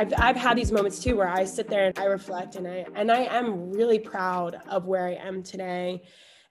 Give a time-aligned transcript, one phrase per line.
[0.00, 2.86] I've, I've had these moments too where I sit there and I reflect and I
[2.94, 6.04] and I am really proud of where I am today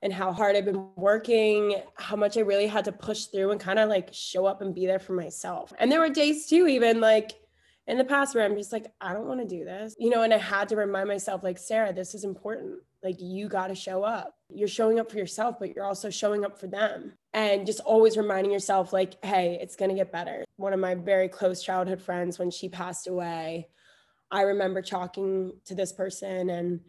[0.04, 3.60] and how hard I've been working, how much I really had to push through and
[3.60, 5.74] kind of like show up and be there for myself.
[5.80, 7.32] And there were days too, even like
[7.88, 10.22] in the past where I'm just like, I don't want to do this, you know,
[10.22, 12.76] and I had to remind myself, like, Sara, this is important.
[13.04, 14.36] Like, you got to show up.
[14.52, 17.14] You're showing up for yourself, but you're also showing up for them.
[17.34, 20.44] And just always reminding yourself, like, hey, it's going to get better.
[20.56, 23.68] One of my very close childhood friends, when she passed away,
[24.32, 26.82] I remember talking to this person and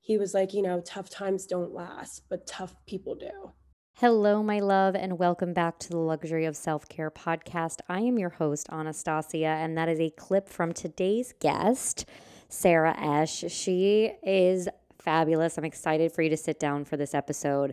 [0.00, 3.52] he was like, you know, tough times don't last, but tough people do.
[3.94, 7.80] Hello, my love, and welcome back to the Luxury of Self Care podcast.
[7.88, 12.06] I am your host, Anastasia, and that is a clip from today's guest,
[12.48, 13.44] Sara Esh.
[13.48, 14.68] She is
[15.08, 15.56] fabulous.
[15.56, 17.72] I'm excited for you to sit down for this episode.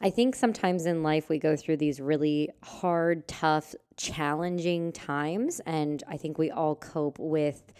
[0.00, 6.02] I think sometimes in life we go through these really hard, tough, challenging times, and
[6.08, 7.74] I think we all cope with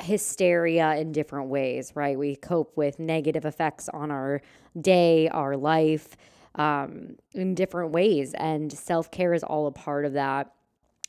[0.00, 2.18] hysteria in different ways, right?
[2.18, 4.42] We cope with negative effects on our
[4.80, 6.16] day, our life
[6.56, 8.34] um, in different ways.
[8.34, 10.52] And self care is all a part of that.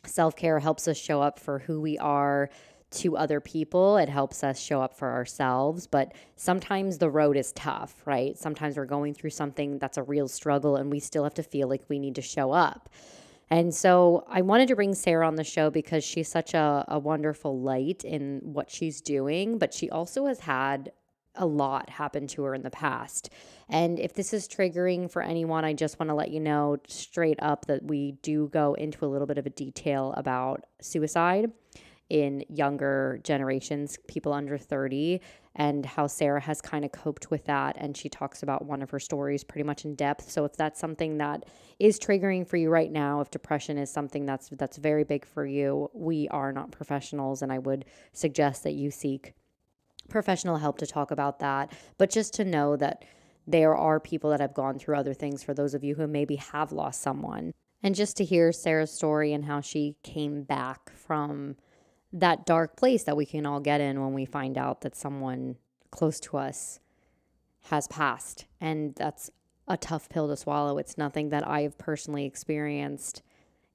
[0.06, 2.52] Self care helps us show up for who we are
[2.94, 3.98] to other people.
[3.98, 5.88] It helps us show up for ourselves.
[5.88, 8.38] But sometimes the road is tough, right?
[8.38, 11.68] Sometimes we're going through something that's a real struggle and we still have to feel
[11.68, 12.90] like we need to show up.
[13.50, 16.98] And so I wanted to bring Sara on the show because she's such a, a
[16.98, 20.92] wonderful light in what she's doing, but she also has had
[21.36, 23.30] a lot happen to her in the past.
[23.68, 27.40] And if this is triggering for anyone, I just want to let you know straight
[27.42, 31.52] up that we do go into a little bit of a detail about suicide
[32.14, 35.20] in younger generations, people under 30,
[35.56, 37.76] and how Sara has kind of coped with that.
[37.80, 40.30] And she talks about one of her stories pretty much in depth.
[40.30, 41.46] So if that's something that
[41.80, 45.44] is triggering for you right now, if depression is something that's that's very big for
[45.44, 49.34] you, we are not professionals, and I would suggest that you seek
[50.08, 51.74] professional help to talk about that.
[51.98, 53.06] But just to know that
[53.48, 56.36] there are people that have gone through other things for those of you who maybe
[56.36, 57.54] have lost someone.
[57.82, 61.56] And just to hear Sara's story and how she came back from
[62.14, 65.58] that dark place that we can all get in when we find out that someone
[65.92, 66.80] close to us
[67.64, 68.46] has passed.
[68.62, 69.32] And that's
[69.68, 70.78] a tough pill to swallow.
[70.78, 73.24] It's nothing that I have personally experienced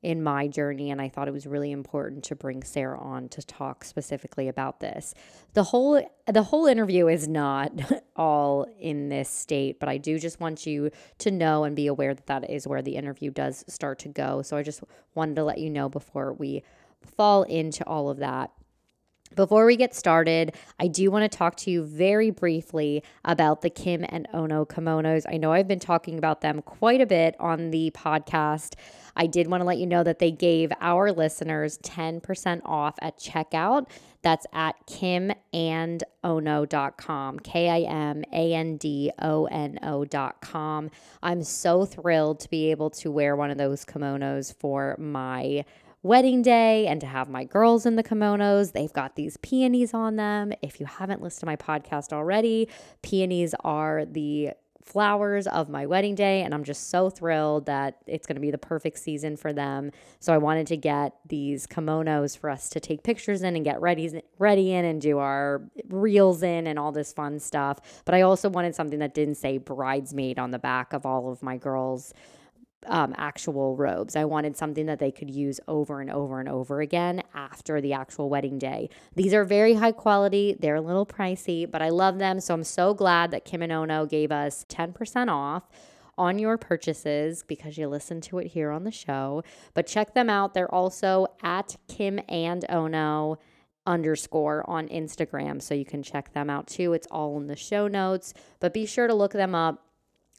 [0.00, 3.42] in my journey and I thought it was really important to bring Sara on to
[3.42, 5.12] talk specifically about this.
[5.54, 7.72] The whole the whole interview is not
[8.16, 12.14] all in this state, but I do just want you to know and be aware
[12.14, 14.42] that that is where the interview does start to go.
[14.42, 14.84] So I just
[15.16, 16.62] wanted to let you know before we
[17.16, 18.50] fall into all of that.
[19.34, 23.70] Before we get started, I do want to talk to you very briefly about the
[23.70, 25.24] Kim and Ono kimonos.
[25.30, 28.74] I know I've been talking about them quite a bit on the podcast.
[29.16, 33.18] I did want to let you know that they gave our listeners 10% off at
[33.18, 33.88] checkout.
[34.22, 40.90] That's at kimandono.com, K I M A N D O N O.com.
[41.22, 45.64] I'm so thrilled to be able to wear one of those kimonos for my
[46.02, 48.72] wedding day and to have my girls in the kimonos.
[48.72, 50.52] They've got these peonies on them.
[50.62, 52.68] If you haven't listened to my podcast already,
[53.02, 54.50] peonies are the
[54.88, 58.50] flowers of my wedding day and I'm just so thrilled that it's going to be
[58.50, 59.90] the perfect season for them.
[60.18, 63.82] So I wanted to get these kimonos for us to take pictures in and get
[63.82, 68.02] ready ready in and do our reels in and all this fun stuff.
[68.06, 71.42] But I also wanted something that didn't say bridesmaid on the back of all of
[71.42, 72.14] my girls
[72.86, 74.16] um, actual robes.
[74.16, 77.92] I wanted something that they could use over and over and over again after the
[77.92, 78.88] actual wedding day.
[79.14, 80.56] These are very high quality.
[80.58, 82.40] They're a little pricey, but I love them.
[82.40, 85.68] So I'm so glad that Kim and Ono gave us 10% off
[86.16, 89.42] on your purchases because you listen to it here on the show.
[89.74, 90.54] But check them out.
[90.54, 93.38] They're also at Kim and Ono
[93.86, 95.62] underscore on Instagram.
[95.62, 96.92] So you can check them out too.
[96.92, 98.34] It's all in the show notes.
[98.60, 99.87] But be sure to look them up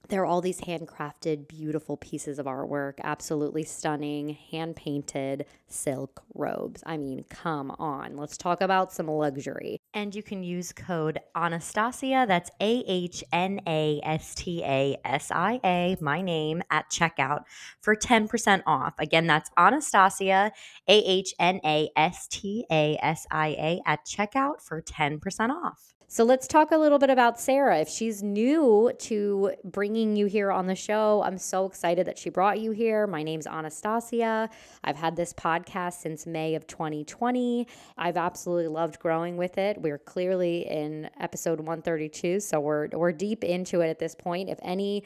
[0.10, 6.82] They're all these handcrafted, beautiful pieces of artwork, absolutely stunning, hand painted silk robes.
[6.84, 9.80] I mean, come on, let's talk about some luxury.
[9.94, 15.30] And you can use code Anastasia, that's A H N A S T A S
[15.30, 17.44] I A, my name, at checkout
[17.80, 18.96] for 10% off.
[18.98, 20.52] Again, that's Anastasia,
[20.88, 25.94] A H N A S T A S I A, at checkout for 10% off.
[26.12, 27.78] So let's talk a little bit about Sara.
[27.78, 32.32] If she's new to bringing you here on the show, I'm so excited that she
[32.32, 33.06] brought you here.
[33.06, 34.50] My name's Anastasia.
[34.84, 37.68] I've had this podcast since May of 2020.
[37.96, 39.80] I've absolutely loved growing with it.
[39.80, 44.50] We're clearly in episode 132, so we're we're deep into it at this point.
[44.50, 45.04] If any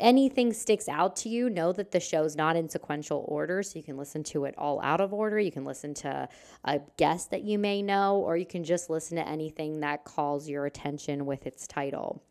[0.00, 3.62] anything sticks out to you, know that the show's not in sequential order.
[3.62, 5.38] So you can listen to it all out of order.
[5.38, 6.28] You can listen to
[6.64, 10.48] a guest that you may know, or you can just listen to anything that calls
[10.48, 12.22] your attention with its title.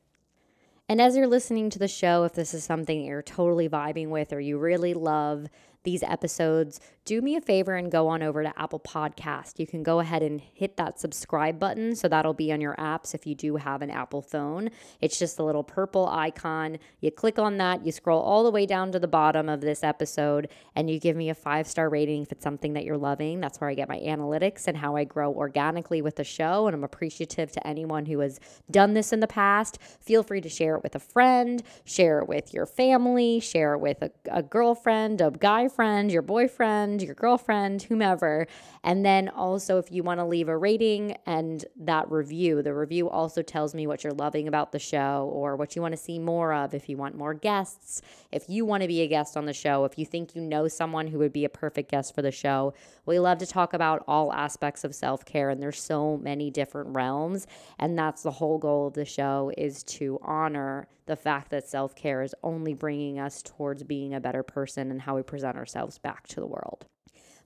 [0.90, 4.34] And as you're listening to the show, if this is something you're totally vibing with
[4.34, 5.48] or you really love,
[5.84, 9.58] these episodes, do me a favor and go on over to Apple Podcast.
[9.58, 11.96] You can go ahead and hit that subscribe button.
[11.96, 14.70] So that'll be on your apps if you do have an Apple phone.
[15.02, 16.78] It's just a little purple icon.
[17.00, 19.84] You click on that, you scroll all the way down to the bottom of this
[19.84, 23.40] episode, and you give me a five star rating if it's something that you're loving.
[23.40, 26.68] That's where I get my analytics and how I grow organically with the show.
[26.68, 28.40] And I'm appreciative to anyone who has
[28.70, 29.80] done this in the past.
[30.02, 33.80] Feel free to share it with a friend, share it with your family, share it
[33.80, 38.48] with a, a girlfriend, a guy friend, your boyfriend, your girlfriend, whomever.
[38.84, 43.10] And then also, if you want to leave a rating and that review, the review
[43.10, 46.20] also tells me what you're loving about the show or what you want to see
[46.20, 46.74] more of.
[46.74, 49.86] If you want more guests, if you want to be a guest on the show,
[49.86, 52.74] if you think you know someone who would be a perfect guest for the show,
[53.06, 56.90] we love to talk about all aspects of self care, and there's so many different
[56.90, 57.48] realms.
[57.80, 61.96] And that's the whole goal of the show is to honor the fact that self
[61.96, 65.98] care is only bringing us towards being a better person and how we present ourselves
[65.98, 66.86] back to the world.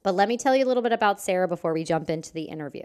[0.04, 2.44] But let me tell you a little bit about Sara before we jump into the
[2.44, 2.84] interview.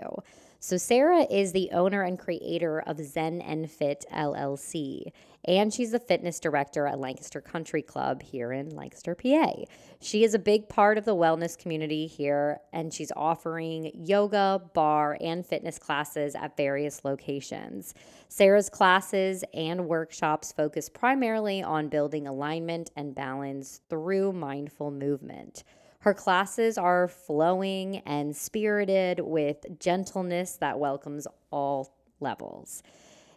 [0.61, 5.13] So, Sara is the owner and creator of Zen and Fit LLC,
[5.45, 9.53] and she's the fitness director at Lancaster Country Club here in Lancaster, PA.
[10.01, 15.17] She is a big part of the wellness community here, and she's offering yoga, barre,
[15.21, 17.95] and fitness classes at various locations.
[18.29, 25.63] Sara's classes and workshops focus primarily on building alignment and balance through mindful movement.
[26.01, 32.85] Her classes are flowing and spirited with gentleness that welcomes all levels.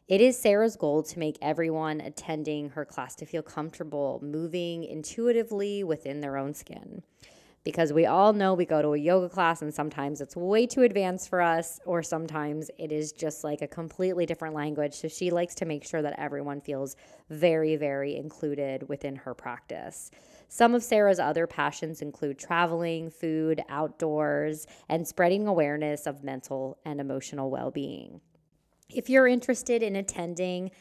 [0.07, 5.83] It is Sara's goal to make everyone attending her class to feel comfortable moving intuitively
[5.83, 7.01] within their own skin.
[7.63, 10.81] Because we all know we go to a yoga class and sometimes it's way too
[10.81, 14.95] advanced for us, or sometimes it is just like a completely different language.
[14.95, 16.95] So she likes to make sure that everyone feels
[17.29, 20.11] very, very included within her practice.
[20.53, 26.99] Some of Sara's other passions include traveling, food, outdoors, and spreading awareness of mental and
[26.99, 28.19] emotional well being.
[28.89, 30.71] If you're interested in attending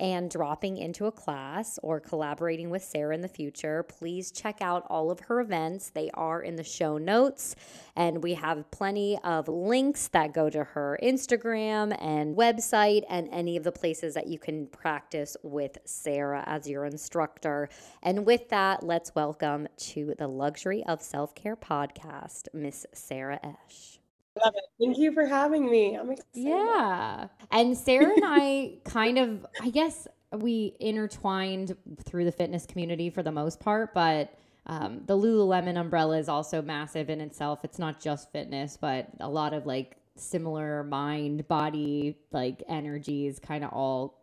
[0.00, 4.86] and dropping into a class or collaborating with Sara in the future, please check out
[4.88, 5.90] all of her events.
[5.90, 7.54] They are in the show notes,
[7.94, 13.58] and we have plenty of links that go to her Instagram and website and any
[13.58, 17.68] of the places that you can practice with Sara as your instructor.
[18.02, 23.89] And with that, let's welcome to the Luxury of Self Care podcast, Miss Sara Esh.
[24.44, 24.64] Love it.
[24.78, 25.94] Thank you for having me.
[25.94, 26.28] I'm excited.
[26.34, 27.26] Yeah.
[27.50, 33.22] And Sara and I kind of, I guess we intertwined through the fitness community for
[33.22, 34.34] the most part, but
[34.66, 37.60] um, the Lululemon umbrella is also massive in itself.
[37.64, 43.64] It's not just fitness, but a lot of like similar mind, body, like energies kind
[43.64, 44.22] of all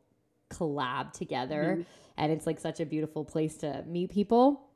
[0.50, 1.78] collab together.
[1.80, 1.82] Mm-hmm.
[2.18, 4.67] And it's like such a beautiful place to meet people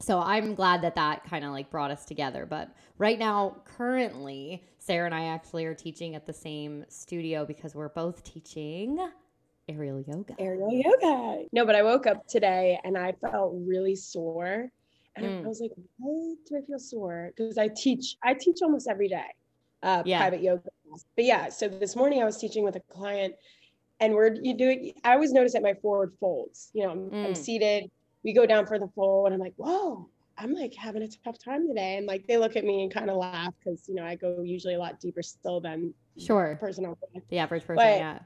[0.00, 2.46] so I'm glad that that kind of like brought us together.
[2.46, 7.74] But right now, currently, Sara and I actually are teaching at the same studio because
[7.74, 8.98] we're both teaching
[9.68, 10.34] aerial yoga.
[10.38, 11.44] Aerial yoga.
[11.52, 14.70] No, but I woke up today and I felt really sore.
[15.16, 15.44] And mm.
[15.44, 17.32] I was like, why do I feel sore?
[17.36, 19.26] Because I teach, I teach almost every day,
[19.82, 20.18] uh, yeah.
[20.18, 20.62] private yoga.
[21.16, 23.34] But yeah, so this morning I was teaching with a client
[24.00, 26.70] and we're you doing I always notice that my forward folds.
[26.72, 27.26] You know, I'm, mm.
[27.26, 27.90] I'm seated,
[28.24, 30.08] we go down for the full and I'm like, whoa,
[30.38, 31.96] I'm like having a tough time today.
[31.96, 34.42] And like they look at me and kind of laugh because you know I go
[34.42, 36.94] usually a lot deeper still than sure person
[37.28, 37.76] the average person.
[37.76, 38.18] But, yeah.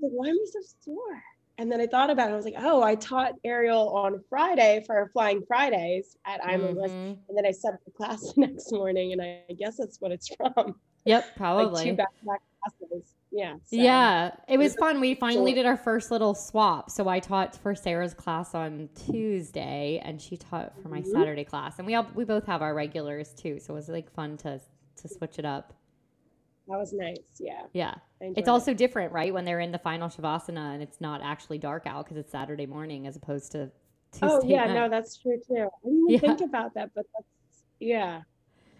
[0.00, 1.22] Like, why am I so sore?
[1.60, 2.32] And then I thought about it.
[2.32, 6.78] I was like, oh, I taught aerial on Friday for Flying Fridays at I'm mm-hmm.
[7.28, 10.00] And then I set up the class the next morning, and I, I guess that's
[10.00, 10.76] what it's from.
[11.04, 11.72] Yep, probably.
[11.72, 13.14] like two back-to-back classes.
[13.30, 13.54] Yeah.
[13.64, 15.00] so- Yeah, it was fun.
[15.00, 16.90] We finally did our first little swap.
[16.90, 21.06] So I taught for Sara's class on Tuesday, and she taught for my Mhm.
[21.12, 21.78] Saturday class.
[21.78, 24.60] And we all we both have our regulars too, so it was like fun to
[24.96, 25.74] to switch it up.
[26.68, 27.16] That was nice.
[27.38, 27.62] Yeah.
[27.72, 28.48] Yeah, it's it.
[28.48, 29.32] also different, right?
[29.32, 32.66] When they're in the final shavasana and it's not actually dark out because it's Saturday
[32.66, 33.70] morning as opposed to
[34.12, 34.26] Tuesday.
[34.26, 34.74] Oh yeah, night.
[34.74, 35.54] no, that's true too.
[35.84, 36.18] I didn't even Yeah.
[36.20, 38.22] think about that, but that's yeah,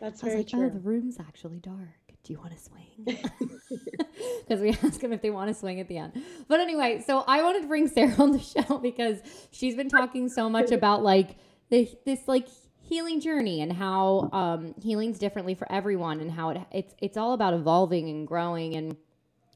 [0.01, 0.67] that's I was very like, true.
[0.67, 2.08] oh, the room's actually dark.
[2.25, 3.19] Do you want to swing?
[4.49, 6.13] Because we ask them if they want to swing at the end.
[6.49, 9.19] But anyway, so I wanted to bring Sara on the show because
[9.51, 11.37] she's been talking so much about like
[11.71, 12.49] the, this like
[12.81, 17.35] healing journey and how um, healing's differently for everyone and how it it's it's all
[17.35, 18.75] about evolving and growing.
[18.75, 18.97] And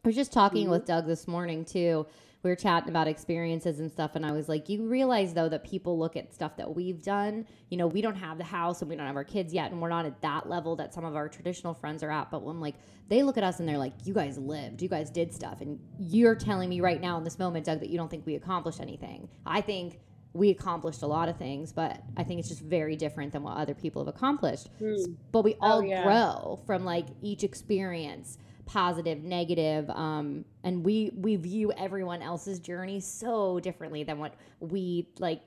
[0.04, 2.06] I was just talking with Doug this morning too.
[2.42, 5.62] We were chatting about experiences and stuff, and I was like, "You realize though that
[5.62, 7.46] people look at stuff that we've done.
[7.70, 9.80] You know, we don't have the house and we don't have our kids yet, and
[9.80, 12.30] we're not at that level that some of our traditional friends are at.
[12.30, 12.74] But when like
[13.08, 15.78] they look at us and they're like, "You guys lived, you guys did stuff," and
[15.98, 18.80] you're telling me right now in this moment, Doug, that you don't think we accomplished
[18.80, 19.28] anything.
[19.46, 20.00] I think
[20.34, 23.56] we accomplished a lot of things, but I think it's just very different than what
[23.56, 24.68] other people have accomplished.
[24.78, 24.94] Hmm.
[25.30, 26.02] But we oh, all Oh, yeah.
[26.04, 33.00] grow from like each experience positive negative um and we we view everyone else's journey
[33.00, 35.42] so differently than what we like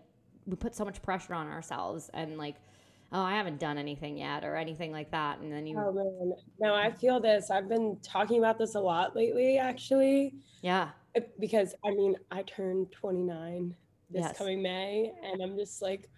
[0.45, 2.55] we put so much pressure on ourselves and like
[3.13, 6.33] oh i haven't done anything yet or anything like that and then you Oh man,
[6.59, 7.49] no, I feel this.
[7.49, 10.89] I've been talking about this a lot lately, actually, yeah
[11.39, 13.75] because I mean, I turned 29
[14.09, 14.37] this Yes.
[14.37, 16.09] coming May, and I'm just like,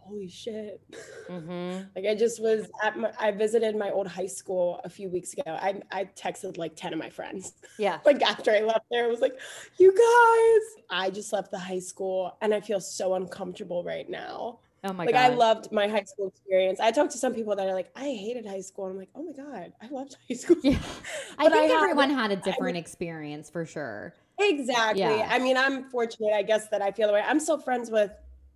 [0.00, 0.80] holy shit.
[1.28, 1.84] mm-hmm.
[1.96, 5.32] Like I just was at my, I visited my old high school a few weeks
[5.32, 5.42] ago.
[5.46, 7.54] I I texted like 10 of my friends.
[7.78, 9.38] yeah Like after I left there, I was like,
[9.78, 14.60] you guys, I just left the high school and I feel so uncomfortable right now.
[14.84, 15.06] oh my god.
[15.06, 16.80] like god I loved my high school experience.
[16.80, 18.86] I talked to some people that are like, I hated high school.
[18.86, 20.56] And I'm like, oh my God, I loved high school.
[20.62, 20.78] yeah
[21.38, 25.02] i But I think everyone had a different experience for sure Exactly.
[25.02, 25.28] Yeah.
[25.30, 27.22] I mean, I'm fortunate, I guess, that I feel the way.
[27.24, 28.10] I'm still friends with,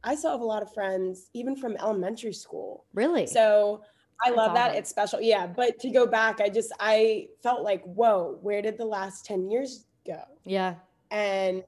[0.04, 2.84] I still have a lot of friends, even from elementary school.
[2.92, 3.82] really So
[4.25, 4.75] I That's love that.
[4.76, 5.20] It's special.
[5.20, 5.46] Yeah.
[5.46, 9.50] But to go back, I just, I felt like, whoa, where did the last 10
[9.50, 10.20] years go?
[10.44, 10.75] yeah
[11.11, 11.64] And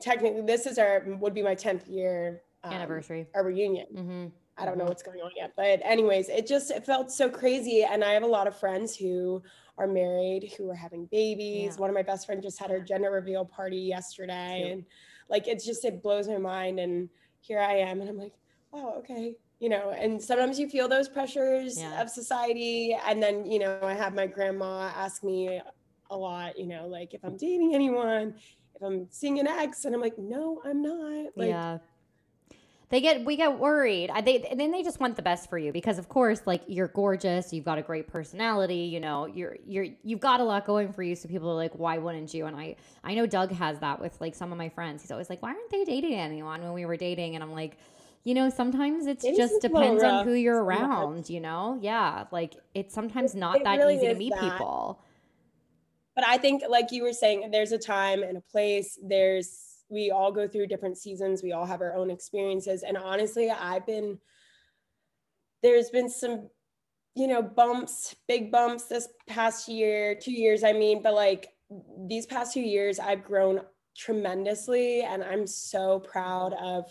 [0.00, 3.86] technically, this is our, would be my 10th year um, anniversary our reunion.
[3.94, 4.26] mm-hmm.
[4.56, 4.88] I don't know Mhm.
[4.88, 5.52] what's going on yet.
[5.56, 7.82] But anyways, it just it felt so crazy.
[7.84, 9.42] And I have a lot of friends who
[9.78, 11.72] are married, who are having babies.
[11.74, 11.80] Yeah.
[11.80, 14.60] One of my best friends just had her gender reveal party yesterday.
[14.62, 14.72] Cute.
[14.72, 14.84] And
[15.28, 16.78] like it's just it blows my mind.
[16.78, 17.08] And
[17.46, 18.00] here I am.
[18.00, 18.34] And I'm like,
[18.72, 19.36] wow, okay.
[19.60, 22.00] You know, and sometimes you feel those pressures Yeah.
[22.02, 22.96] of society.
[23.06, 25.60] And then, you know, I have my grandma ask me
[26.10, 28.34] a lot, you know, like if I'm dating anyone,
[28.74, 31.32] if I'm seeing an ex, and I'm like, no, I'm not.
[31.36, 31.78] Like, yeah
[32.90, 34.10] they get we get worried.
[34.10, 36.62] I, they and then they just want the best for you because of course like
[36.66, 37.52] you're gorgeous.
[37.52, 41.02] You've got a great personality you know you're you're you've got a lot going for
[41.02, 41.14] you.
[41.14, 42.46] So people are like why wouldn't you?
[42.46, 45.02] And i i know doug has that with like some of my friends.
[45.02, 47.34] He's always like why aren't they dating anyone when we were dating?
[47.34, 47.78] And i'm like
[48.22, 51.40] you know sometimes it's It just is a little depends on who you're around you
[51.40, 51.78] know?
[51.80, 52.24] Yeah.
[52.30, 54.52] Like it's sometimes not it that really easy to meet that.
[54.52, 55.00] people.
[56.14, 58.98] But I think, like you were saying, there's a time and a place.
[59.02, 61.42] There's we all go through different seasons.
[61.42, 64.18] We all have our own experiences, and honestly, I've been
[65.62, 66.50] there's been some,
[67.14, 70.62] you know, bumps, big bumps this past year, two years.
[70.62, 71.48] I mean, but like
[72.06, 73.62] these past two years, I've grown
[73.96, 76.84] tremendously, and I'm so proud of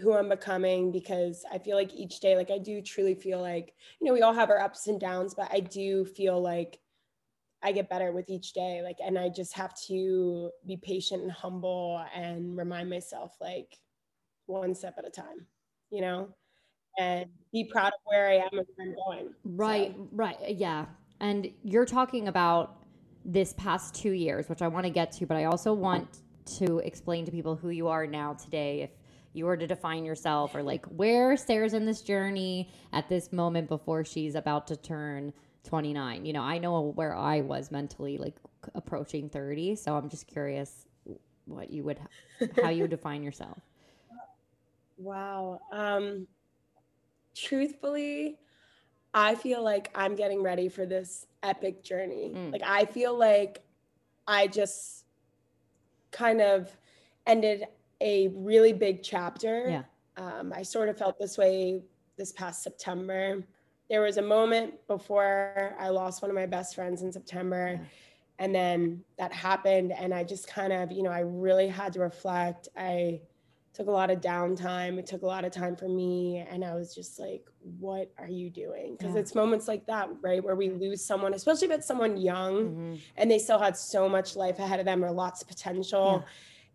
[0.00, 3.74] who I'm becoming because I feel like each day, like I do truly feel like,
[4.00, 6.78] you know, we all have our ups and downs, but I do feel like
[7.62, 8.80] I get better with each day.
[8.82, 13.78] Like, and I just have to be patient and humble and remind myself, like,
[14.46, 15.46] one step at a time,
[15.90, 16.28] you know,
[16.98, 19.34] and be proud of where I am and where I'm going.
[19.44, 20.36] Right, So, right.
[20.42, 20.86] uh, Yeah.
[21.20, 22.82] And you're talking about
[23.24, 26.22] this past two years, which I want to get to, but I also want
[26.56, 28.80] to explain to people who you are now today.
[28.80, 28.90] If
[29.34, 33.68] you were to define yourself or like where Sara's in this journey at this moment
[33.68, 35.32] before she's about to turn
[35.64, 36.24] 29.
[36.24, 38.36] You know, I know where I was mentally like
[38.74, 39.76] approaching 30.
[39.76, 40.86] So I'm just curious
[41.46, 41.98] what you would,
[42.62, 43.58] how you would define yourself.
[44.98, 45.60] wow.
[45.72, 46.26] Um,
[47.34, 48.38] truthfully,
[49.12, 52.32] I feel like I'm getting ready for this epic journey.
[52.34, 52.52] Mm.
[52.52, 53.62] Like, I feel like
[54.26, 55.04] I just
[56.12, 56.76] kind of
[57.26, 57.64] ended
[58.00, 59.66] a really big chapter.
[59.68, 59.82] Yeah.
[60.16, 61.82] Um, I sort of felt this way
[62.16, 63.44] this past September.
[63.90, 67.86] There was a moment before I lost one of my best friends in September.
[68.38, 69.92] And then that happened.
[69.92, 72.68] And I just kind of, you know, I really had to reflect.
[72.76, 73.20] I
[73.74, 74.98] took a lot of downtime.
[74.98, 76.38] It took a lot of time for me.
[76.38, 77.44] And I was just like,
[77.78, 78.96] what are you doing?
[78.96, 79.20] Because Yeah.
[79.20, 80.42] it's moments like that, right?
[80.42, 83.00] Where we lose someone, especially if it's someone young Mhm.
[83.16, 86.24] and they still had so much life ahead of them or lots of potential.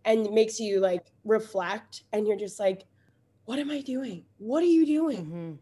[0.03, 2.85] And it makes you like reflect and you're just like,
[3.45, 4.25] what am I doing?
[4.37, 5.25] What are you doing?
[5.25, 5.59] Mhm.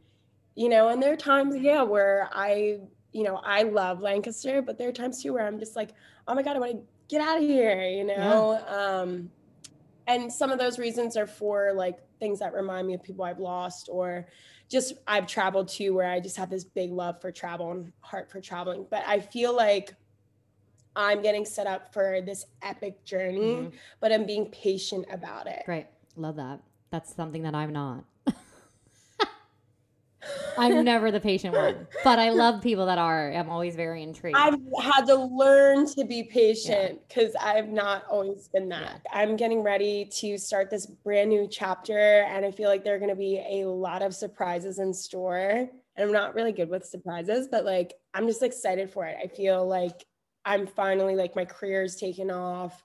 [0.55, 2.79] You know, and there are times, yeah, where I,
[3.11, 5.89] you know, I love Lancaster, but there are times too where I'm just like,
[6.27, 8.59] oh my God, I want to get out of here, you know?
[8.67, 9.31] Um,
[10.07, 13.39] and some of those reasons are for like things that remind me of people I've
[13.39, 14.27] lost or
[14.69, 18.29] just I've traveled to where I just have this big love for travel and heart
[18.29, 18.85] for traveling.
[18.89, 19.95] But I feel like
[20.95, 23.73] I'm getting set up for this epic journey, Mhm.
[23.99, 25.63] but I'm being patient about it.
[25.65, 25.87] Great.
[26.15, 26.59] Love that.
[26.91, 28.03] That's something that I'm not.
[30.57, 33.31] I'm never the patient one, but I love people that are.
[33.31, 34.37] I'm always very intrigued.
[34.37, 39.01] I've had to learn to be patient because I've not always been that.
[39.11, 42.99] I'm getting ready to start this brand new chapter, and I feel like there are
[42.99, 45.69] going to be a lot of surprises in store.
[45.95, 49.17] And I'm not really good with surprises, but like I'm just excited for it.
[49.23, 50.05] I feel like
[50.45, 52.83] I'm finally like my career is taking off.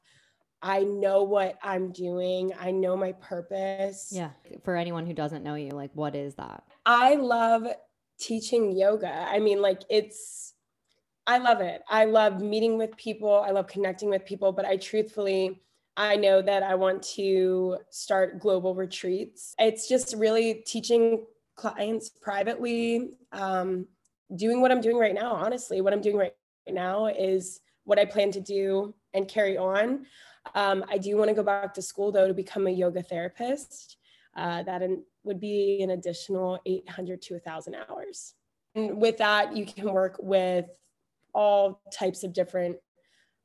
[0.61, 2.52] I know what I'm doing.
[2.59, 4.09] I know my purpose.
[4.11, 4.30] yeah.
[4.64, 6.64] For anyone who doesn't know you, like, what is that?
[6.88, 7.66] I love
[8.18, 9.12] teaching yoga.
[9.12, 10.54] I mean, like it's,
[11.26, 11.83] I love it.
[11.87, 13.45] I love meeting with people.
[13.47, 15.61] I love connecting with people, but I truthfully,
[15.99, 19.54] I know that I want to start global retreats.
[19.59, 21.26] It's just really teaching
[21.57, 23.87] clients privately, um,
[24.35, 25.35] doing what I'm doing right now.
[25.35, 26.33] Honestly, what I'm doing right
[26.66, 30.07] now is what I plan to do and carry on.
[30.54, 33.98] Um, I do want to go back to school though to become a yoga therapist.
[34.37, 38.35] Uh, that in, would be an additional 800 to 1,000 hours.
[38.75, 40.66] And with that, you can work with
[41.35, 42.76] all types of different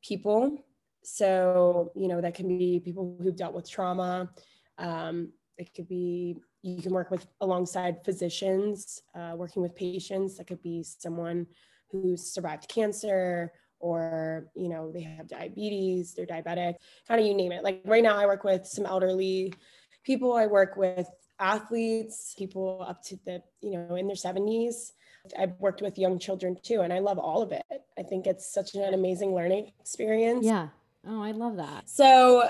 [0.03, 0.65] people.
[1.03, 4.29] So, you know, that can be people who've dealt with trauma.
[4.77, 10.37] Um, it could be, you can work with alongside physicians, uh, working with patients.
[10.37, 11.47] That could be someone
[11.91, 16.75] who's survived cancer or, you know, they have diabetes, they're diabetic,
[17.05, 17.63] kind of you name it.
[17.63, 19.53] Like right now, I work with some elderly
[20.03, 20.33] people.
[20.33, 21.07] I work with
[21.39, 24.93] athletes, people up to the, you know, in their 70s.
[25.39, 27.63] I've worked with young children too, and I love all of it.
[27.97, 30.45] I think it's such an amazing learning experience.
[30.45, 30.69] Yeah.
[31.07, 31.89] Oh, I love that.
[31.89, 32.49] So,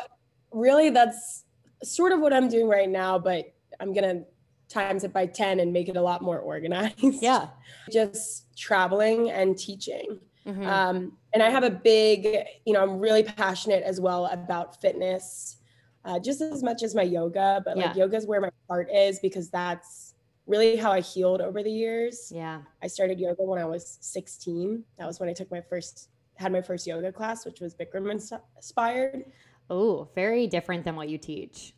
[0.51, 1.43] really, that's
[1.84, 4.25] sort of what I'm doing right now, but I'm going to
[4.69, 6.95] times it by 10 and make it a lot more organized.
[7.21, 7.49] Yeah.
[7.91, 10.19] Just traveling and teaching.
[10.45, 10.65] Mhm.
[10.65, 12.25] Um, and I have a big,
[12.65, 15.58] you know, I'm really passionate as well about fitness,
[16.05, 18.03] uh, just as much as my yoga, but like Yeah.
[18.03, 22.29] yoga is where my heart is because that's really how I healed over the years.
[22.35, 22.61] yeah.
[22.81, 24.83] I started yoga when I was 16.
[24.97, 28.11] That was when I took my first, had my first yoga class, which was Bikram
[28.11, 29.23] inspired.
[29.69, 31.73] Oh, very different than what you teach.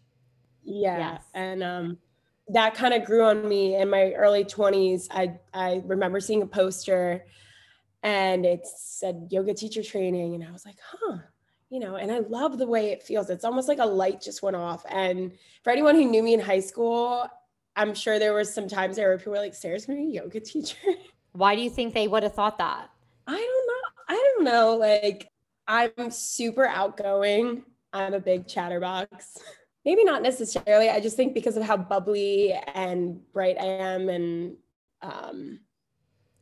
[0.63, 0.97] Yeah.
[0.97, 1.23] Yes.
[1.35, 1.97] And um,
[2.47, 5.07] that kind of grew on me in my early 20s.
[5.11, 7.23] I, I remember seeing a poster
[8.01, 10.33] and it said yoga teacher training.
[10.33, 11.17] And I was like, huh,
[11.69, 13.30] you know, and I love the way it feels.
[13.30, 14.86] It's almost like a light just went off.
[14.89, 15.32] And
[15.63, 17.28] for anyone who knew me in high school,
[17.75, 20.21] I'm sure there was some times there where people were like, Sara's gonna be a
[20.23, 20.78] yoga teacher.
[21.34, 22.89] Why do you think they would have thought that?
[23.28, 24.06] I don't know.
[24.08, 24.78] I don't know.
[24.78, 25.30] Like,
[25.67, 27.63] I'm super outgoing.
[27.91, 29.38] I'm a big chatterbox.
[29.84, 30.89] Maybe not necessarily.
[30.89, 34.58] I just think because of how bubbly and bright I am and
[35.01, 35.60] um,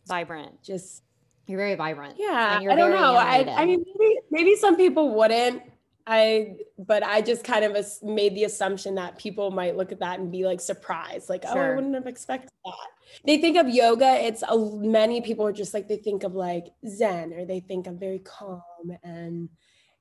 [0.07, 0.61] Vibrant.
[0.61, 1.03] just,
[1.47, 2.15] You're very vibrant.
[2.17, 3.15] yeah, I don't know.
[3.15, 3.53] I, animated.
[3.57, 5.61] I mean, maybe, maybe some people wouldn't.
[6.05, 10.19] I, but I just kind of made the assumption that people might look at that
[10.19, 13.21] and be like surprised, like, oh, I wouldn't have expected that.
[13.25, 16.65] They think of yoga, it's a, many people are just like, they think of like
[16.85, 18.61] Zen or they think of very calm
[19.03, 19.47] and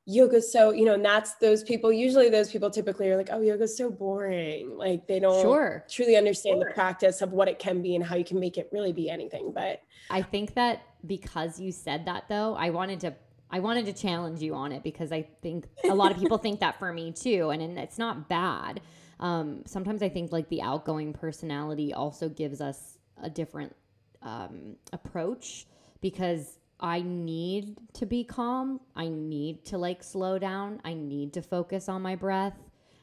[0.07, 3.41] yoga's so, you know, and that's those people, usually those people typically are like, oh,
[3.41, 4.77] yoga's so boring.
[4.77, 5.85] Like they don't Sure.
[5.89, 8.69] truly understand the practice of what it can be and how you can make it
[8.73, 9.53] really be anything.
[9.53, 13.15] But I think that because you said that though, I wanted to
[13.51, 16.61] I wanted to challenge you on it because I think a lot of people think
[16.61, 18.81] that for me too, and, and it's not bad.
[19.21, 23.77] Um, sometimes I think like the outgoing personality also gives us a different
[24.23, 25.67] um, approach
[26.01, 28.81] because I need to be calm.
[28.97, 30.81] I need to like slow down.
[30.85, 32.59] I need to focus on my breath,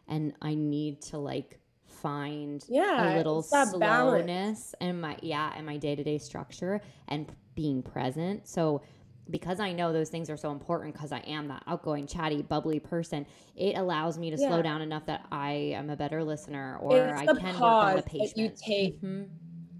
[0.07, 1.59] and I need to like
[2.01, 4.25] find Yeah, a little it's that balance.
[4.25, 8.81] slowness and my yeah and my day-to-day structure and being present so
[9.29, 12.79] because i know those things are so important because i am that outgoing chatty bubbly
[12.79, 16.95] person it allows me to slow down enough that i am a better listener or
[16.97, 19.27] it's i can work on the that you take Mhm.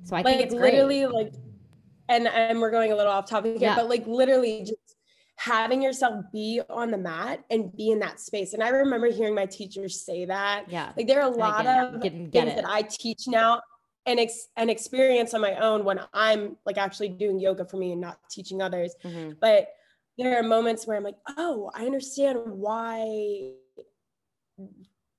[0.04, 0.74] so i think like it's great.
[0.74, 1.34] literally like
[2.10, 3.76] and and we're going a little off topic here Yeah.
[3.76, 4.79] but like literally just
[5.40, 8.54] having yourself be on the mat and be in that space.
[8.54, 10.66] And I remember hearing my teachers say that.
[10.68, 10.92] Yeah.
[10.98, 12.56] Like there are a lot of things it.
[12.58, 13.62] that I teach now
[14.06, 17.94] and ex- and experience on my own when I'm like actually doing yoga for me
[17.94, 18.96] and not teaching others.
[19.02, 19.38] Mhm.
[19.40, 19.70] But
[20.18, 23.54] there are moments where I'm like, oh, I understand why,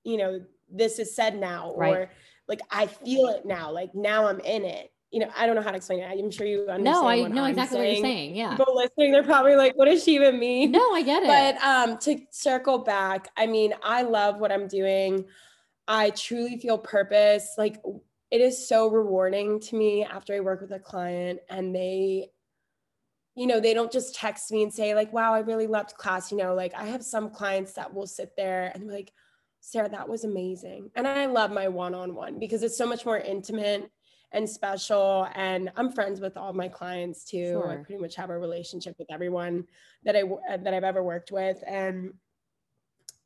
[0.03, 1.95] you know, this is said now, Right.
[1.95, 2.11] or
[2.47, 3.71] like I feel it now.
[3.71, 4.90] Like now I'm in it.
[5.11, 6.05] You know, I don't know how to explain it.
[6.05, 6.83] I'm sure you understand.
[6.85, 8.35] No, I know I'm exactly what you're saying.
[8.35, 8.55] Yeah.
[8.55, 10.71] People listening, they're probably like, what does she even mean?
[10.71, 11.27] No, I get it.
[11.27, 15.25] But um, to circle back, I mean, I love what I'm doing.
[15.85, 17.55] I truly feel purpose.
[17.57, 17.81] Like
[18.31, 22.29] it is so rewarding to me after I work with a client and they,
[23.35, 26.31] you know, they don't just text me and say, like, wow, I really loved class.
[26.31, 29.11] You know, like I have some clients that will sit there and be like,
[29.59, 30.89] Sara, that was amazing.
[30.95, 33.91] And I love my one on one because it's so much more intimate
[34.31, 35.27] and special.
[35.35, 37.63] And I'm friends with all my clients too.
[37.67, 39.65] I pretty much have a relationship with everyone
[40.03, 41.63] that I uh, that I've ever worked with.
[41.67, 42.13] And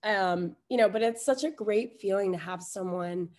[0.04, 3.30] um, you know, but it's such a great feeling to have someone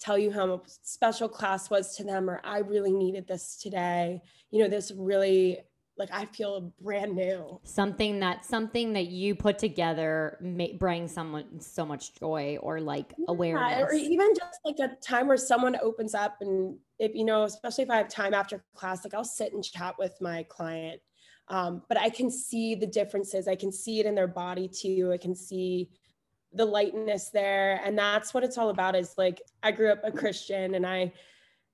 [0.00, 4.22] tell you how special class was to them, or I really needed this today.
[4.50, 5.60] You know, this really
[5.96, 7.60] like I feel brand new.
[7.62, 13.14] something that something that you put together may, brings someone so much joy or like
[13.28, 13.84] awareness.
[13.84, 17.84] Or even just like a time where someone opens up and if you know, especially
[17.84, 21.00] if I have time after class, like I'll sit and chat with my client.
[21.48, 23.46] Um, but I can see the differences.
[23.46, 25.10] I can see it in their body too.
[25.12, 25.90] I can see
[26.52, 27.80] the lightness there.
[27.84, 31.12] And that's what it's all about is like I grew up a Christian and I,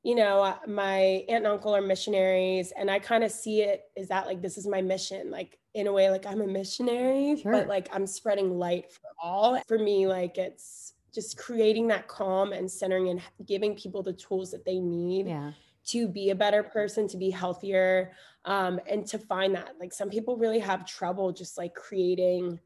[0.03, 3.85] you know, uh, my aunt and uncle are missionaries and I kind of see it
[3.97, 5.31] is that like this is my mission.
[5.31, 7.53] Like in a way, like I'm a missionary, Sure.
[7.53, 9.61] but like I'm spreading light for all.
[9.69, 14.51] For me, like it's just creating that calm and centering and giving people the tools
[14.53, 15.53] that they need yeah.
[15.87, 18.13] to be a better person, to be healthier,
[18.47, 19.75] um, and to find that.
[19.79, 22.59] Like some people really have trouble just like creating,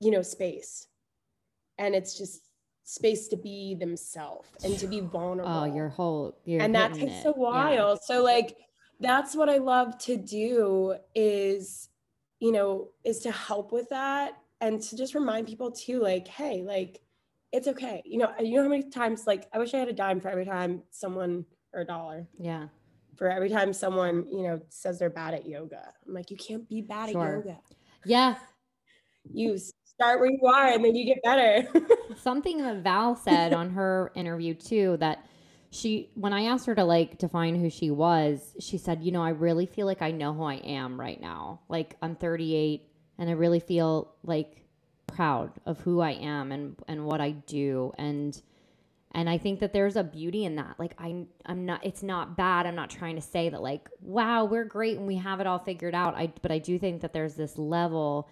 [0.00, 0.88] you know, space.
[1.78, 2.49] And it's just
[2.90, 5.52] space to be themselves and to be vulnerable.
[5.52, 7.26] Oh, your whole you're and that takes it.
[7.26, 7.32] a Yeah.
[7.36, 7.96] while.
[7.96, 8.56] So like
[8.98, 11.88] that's what I love to do is,
[12.40, 16.62] you know, is to help with that and to just remind people too, like, hey,
[16.62, 17.00] like
[17.52, 18.02] it's okay.
[18.04, 20.28] You know, you know how many times like I wish I had a dime for
[20.28, 22.68] every time someone or a dollar Yeah.
[23.16, 25.92] for every time someone, you know, says they're bad at yoga.
[26.06, 27.24] I'm like, you can't be bad Sure.
[27.38, 27.58] at yoga.
[28.04, 28.34] Yeah.
[29.32, 29.58] You
[30.00, 31.68] start where you are and then you get better.
[32.16, 35.26] Something that Val said on her interview too that
[35.70, 39.22] she when I asked her to like define who she was, she said, "You know,
[39.22, 41.60] I really feel like I know who I am right now.
[41.68, 44.64] Like I'm 38 and I really feel like
[45.06, 48.40] proud of who I am and and what I do and
[49.12, 50.76] and I think that there's a beauty in that.
[50.78, 52.66] Like I I'm not it's not bad.
[52.66, 55.58] I'm not trying to say that like wow, we're great and we have it all
[55.58, 56.14] figured out.
[56.16, 58.28] I but I do think that there's this level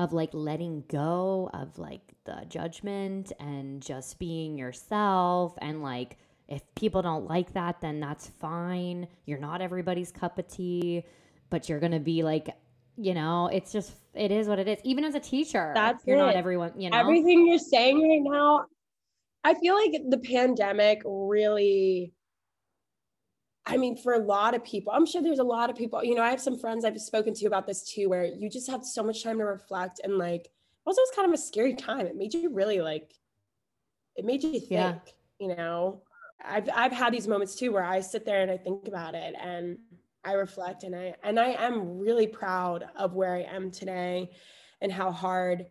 [0.00, 6.16] of like letting go of like the judgment and just being yourself and like
[6.48, 9.06] if people don't like that then that's fine.
[9.26, 11.04] You're not everybody's cup of tea
[11.50, 12.48] but you're gonna be like
[12.96, 14.78] you know it's just it is what it is.
[14.84, 16.98] Even as a teacher That's you're not everyone you know?
[16.98, 18.64] Everything you're saying right now,
[19.44, 22.14] I feel like the pandemic really,
[23.70, 26.14] I mean, for a lot of people, I'm sure there's a lot of people, you
[26.14, 28.84] know, I have some friends I've spoken to about this too, where you just have
[28.84, 30.50] so much time to reflect and like,
[30.86, 32.06] also it's kind of a scary time.
[32.06, 33.12] It made you really like,
[34.16, 34.98] it made you think, Yeah.
[35.38, 36.02] you know,
[36.44, 39.34] I've, I've had these moments too, where I sit there and I think about it
[39.40, 39.78] and
[40.24, 44.30] I reflect and I, and I am really proud of where I am today
[44.80, 45.66] and how hard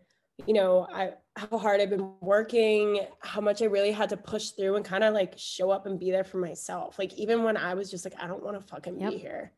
[0.47, 4.49] you know, I how hard I've been working, how much I really had to push
[4.51, 6.99] through and kind of like show up and be there for myself.
[6.99, 9.11] Like even when I was just like, I don't want to fucking Yep.
[9.11, 9.53] be here.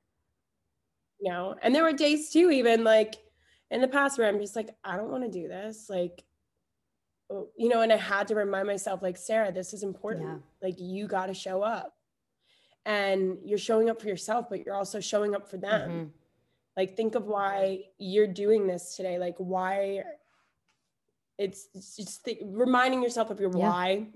[1.20, 3.16] You know, and there were days too, even like
[3.72, 5.90] in the past where I'm just like, I don't want to do this.
[5.90, 6.24] Like,
[7.30, 10.28] oh, you know, and I had to remind myself, like, Sara, this is important.
[10.28, 10.68] Yeah.
[10.68, 11.96] Like you got to show up.
[12.86, 16.12] And you're showing up for yourself, but you're also showing up for them Mhm.
[16.78, 20.04] like think of why you're doing this today like why
[21.42, 23.70] it's, it's just think, reminding yourself of your Yeah.
[23.70, 24.08] why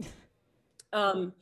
[0.94, 1.34] um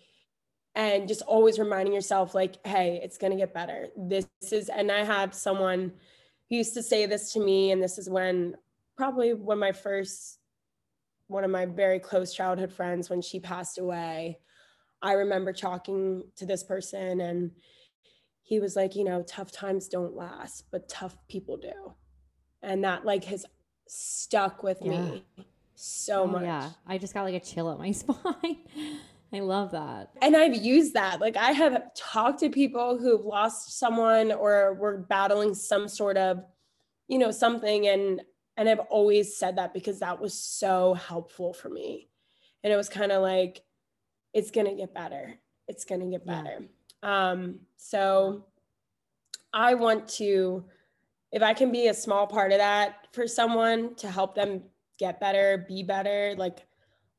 [0.76, 4.91] and just always reminding yourself like hey it's going to get better this is and
[4.91, 5.91] i have someone
[6.50, 8.56] who used to say this to me and this is when
[8.96, 10.39] probably when my first
[11.28, 14.39] one of my very close childhood friends when she passed away
[15.02, 17.52] i remember talking to this person and
[18.43, 21.93] he was like, you know, tough times don't last, but tough people do.
[22.62, 23.46] And that like has
[23.88, 25.24] stuck with me
[25.86, 26.43] so Oh, much.
[26.43, 28.58] yeah i just got like a chill at my spine
[29.34, 31.19] i love that And I've used that.
[31.19, 36.43] Like I have talked to people who've lost someone or were battling some sort of,
[37.08, 38.22] you know, something and
[38.58, 42.08] and I've always said that because that was so helpful for me.
[42.63, 43.63] And it was kind of like
[44.34, 45.39] it's going to get better.
[45.67, 46.41] It's going to get Yeah.
[46.43, 46.58] better.
[47.02, 48.46] Um so
[49.52, 50.63] I want to
[51.32, 54.63] if I can be a small part of that for someone to help them
[54.97, 56.65] get better, be better, like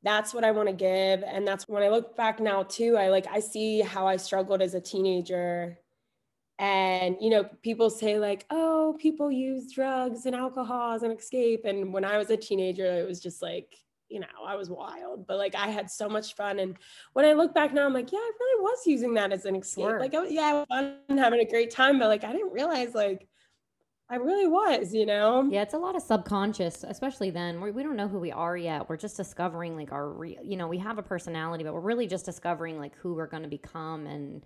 [0.03, 1.23] that's what I want to give.
[1.23, 4.61] And that's when I look back now too, I like I see how I struggled
[4.61, 5.79] as a teenager.
[6.59, 11.65] And you know, people say like, oh, people use drugs and alcohol as an escape.
[11.65, 13.75] And when I was a teenager, it was just like,
[14.07, 16.59] you know, I was wild, but like I had so much fun.
[16.59, 16.77] And
[17.13, 19.55] when I look back now, I'm like, yeah, I really was using that as an
[19.55, 19.85] escape.
[19.85, 19.99] Sure.
[19.99, 22.93] Like, I, yeah, I was fun, having a great time, but like I didn't realize
[22.93, 23.27] like
[24.07, 25.47] I really was, you know?
[25.49, 27.59] Yeah, it's a lot of subconscious, especially then.
[27.59, 28.87] We, we don't know who we are yet.
[28.87, 32.05] We're just discovering like our real, you know, we have a personality, but we're really
[32.05, 34.05] just discovering like who we're going to become.
[34.05, 34.45] And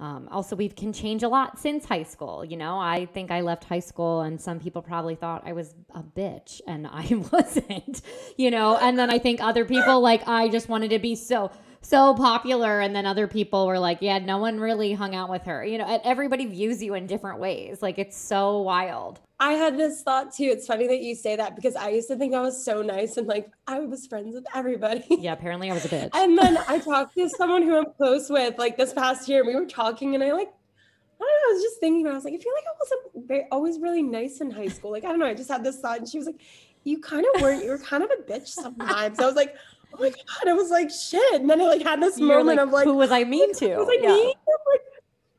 [0.00, 2.44] um, also, we can change a lot since high school.
[2.44, 5.74] You know, I think I left high school, and some people probably thought I was
[5.94, 8.00] a bitch, and I wasn't,
[8.36, 8.76] you know.
[8.76, 11.52] And then I think other people, like, I just wanted to be so.
[11.82, 15.42] So popular, and then other people were like, "Yeah, no one really hung out with
[15.44, 17.80] her." You know, everybody views you in different ways.
[17.80, 19.18] Like it's so wild.
[19.40, 20.44] I had this thought too.
[20.44, 23.16] It's funny that you say that because I used to think I was so nice
[23.16, 25.04] and like I was friends with everybody.
[25.08, 26.10] Yeah, apparently I was a bitch.
[26.12, 29.48] And then I talked to someone who I'm close with like this past year, and
[29.48, 32.24] we were talking, and I like, I don't know, I was just thinking, I was
[32.24, 34.90] like, I feel like I wasn't very, always really nice in high school.
[34.90, 36.40] Like, I don't know, I just had this thought, and she was like,
[36.84, 39.18] You kind of weren't, you were kind of a bitch sometimes.
[39.18, 39.54] I was like,
[39.98, 41.40] Oh my God, I was like, shit.
[41.40, 43.52] And then I like had this You're moment like, of like, who was I mean
[43.54, 43.76] to?
[43.76, 44.08] was I Yeah.
[44.08, 44.28] mean?
[44.28, 44.80] I'm like,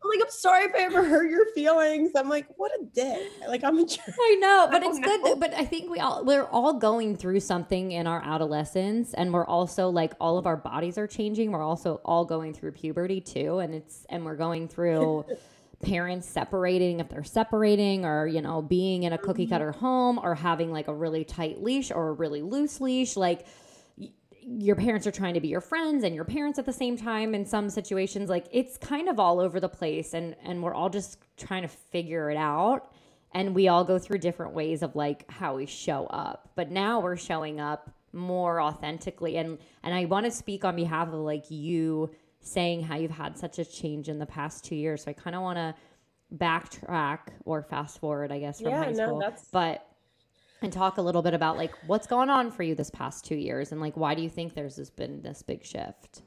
[0.03, 2.11] I'm like, I'm sorry if I ever hurt your feelings.
[2.15, 3.31] I'm like, what a dick.
[3.47, 4.01] Like, I'm a jerk.
[4.09, 5.39] I know, but I it's don't good.
[5.39, 9.45] But I think we all we're all going through something in our adolescence, and we're
[9.45, 11.51] also like all of our bodies are changing.
[11.51, 15.25] We're also all going through puberty too, and it's and we're going through
[15.83, 19.53] parents separating if they're separating, or you know being in a cookie mm-hmm.
[19.53, 23.45] cutter home, or having like a really tight leash or a really loose leash, like.
[24.43, 27.35] Your parents are trying to be your friends and your parents at the same time
[27.35, 30.89] in some situations like it's kind of all over the place and and we're all
[30.89, 32.91] just trying to figure it out.
[33.33, 36.49] And we all go through different ways of like how we show up.
[36.55, 39.37] But now we're showing up more authentically.
[39.37, 43.37] And and i want to speak on behalf of like you saying how you've had
[43.37, 45.03] such a change in the past two years.
[45.03, 45.75] So i kind of want to
[46.35, 49.19] backtrack or fast forward i guess from Yeah, high no, school.
[49.19, 49.85] that's- but
[50.61, 53.35] and talk a little bit about like what's gone on for you this past two
[53.35, 56.21] years and like why do you think there's this been this big shift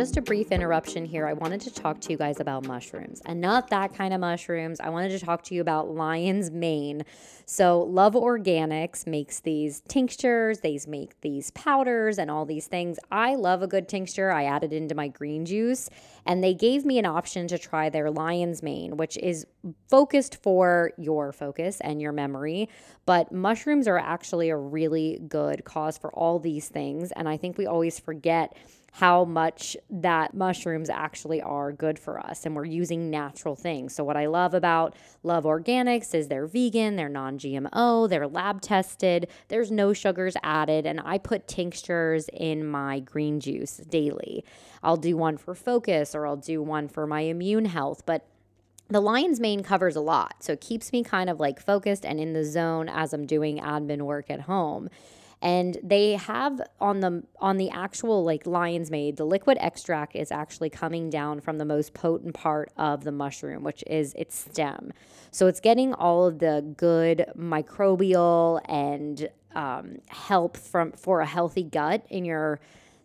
[0.00, 1.26] Just a brief interruption here.
[1.26, 4.80] I wanted to talk to you guys about mushrooms and not that kind of mushrooms.
[4.80, 7.02] I wanted to talk to you about lion's mane.
[7.44, 12.98] So, Loov Organics makes these tinctures, they make these powders and all these things.
[13.12, 14.32] I love a good tincture.
[14.32, 15.90] I added into my green juice
[16.24, 19.46] and they gave me an option to try their lion's mane, which is
[19.90, 22.70] focused for your focus and your memory.
[23.04, 27.12] But mushrooms are actually a really good cause for all these things.
[27.12, 28.56] And I think we always forget
[28.92, 33.94] how much that mushrooms actually are good for us and we're using natural things.
[33.94, 39.28] So what I love about Loov Organics is they're vegan, they're non-GMO, they're lab tested,
[39.48, 44.44] there's no sugars added and I put tinctures in my green juice daily.
[44.82, 48.26] I'll do one for focus or I'll do one for my immune health, but
[48.88, 52.18] the lion's mane covers a lot so it keeps me kind of like focused and
[52.18, 54.88] in the zone as i'm doing admin work at home
[55.42, 60.30] and they have on the on the actual like lion's mane the liquid extract is
[60.30, 64.92] actually coming down from the most potent part of the mushroom which is its stem.
[65.30, 71.62] So it's getting all of the good microbial and um, help from for a healthy
[71.64, 72.60] gut in your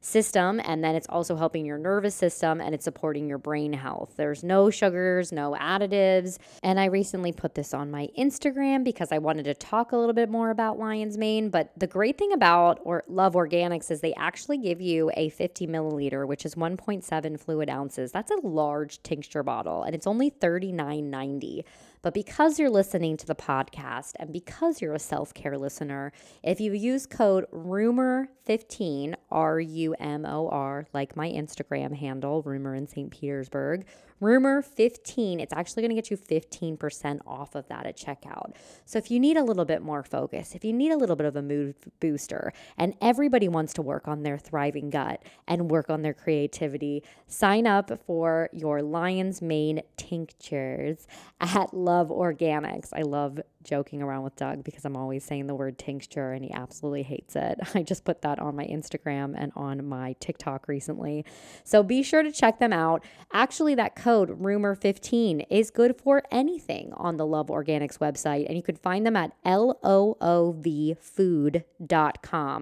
[0.06, 4.14] system and then it's also helping your nervous system and it's supporting your brain health.
[4.16, 6.38] There's no sugars, no additives.
[6.62, 10.14] And I recently put this on my Instagram because I wanted to talk a little
[10.14, 14.14] bit more about lion's mane, but the great thing about or Loov Organics is they
[14.14, 18.12] actually give you a 50 milliliter, which is 1.7 fluid ounces.
[18.12, 21.64] That's a large tincture bottle and it's only $39.90.
[22.06, 26.12] But because you're listening to the podcast and because you're a self care listener,
[26.44, 32.76] if you use code RUMOR15, R U M O R, like my Instagram handle, Rumor
[32.76, 33.10] in St.
[33.10, 33.88] Petersburg,
[34.22, 38.56] Rumor15, it's actually going to get you 15% off of that at checkout.
[38.86, 41.26] So if you need a little bit more focus, if you need a little bit
[41.26, 45.90] of a mood booster, and everybody wants to work on their thriving gut and work
[45.90, 51.08] on their creativity, sign up for your Lion's Mane tinctures
[51.42, 52.90] at Loov Organics.
[52.94, 56.52] I love joking around with Doug because I'm always saying the word tincture and he
[56.52, 57.60] absolutely hates it.
[57.76, 61.26] I just put that on my Instagram and on my TikTok recently.
[61.64, 63.04] So be sure to check them out.
[63.34, 68.64] Actually, that code rumor15 is good for anything on the Loov Organics website, and you
[68.64, 70.98] can find them at loovfood.com.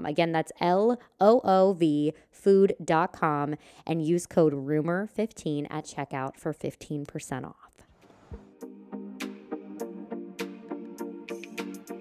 [0.05, 3.55] Again, that's L O O V food.com
[3.87, 7.72] and use code rumor15 at checkout for 15% off.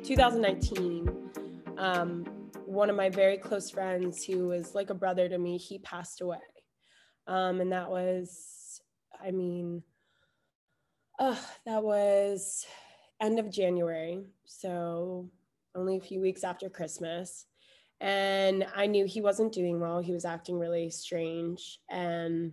[0.02, 1.30] 2019,
[1.78, 2.24] um,
[2.66, 6.20] one of my very close friends who was like a brother to me, he passed
[6.20, 6.38] away.
[7.26, 8.80] Um, and that was,
[9.24, 9.82] I mean,
[11.20, 11.36] uh,
[11.66, 12.66] that was
[13.20, 14.24] end of January.
[14.44, 15.30] So
[15.76, 17.46] only a few weeks after Christmas.
[18.00, 20.00] And I knew he wasn't doing well.
[20.00, 22.52] He was acting really strange and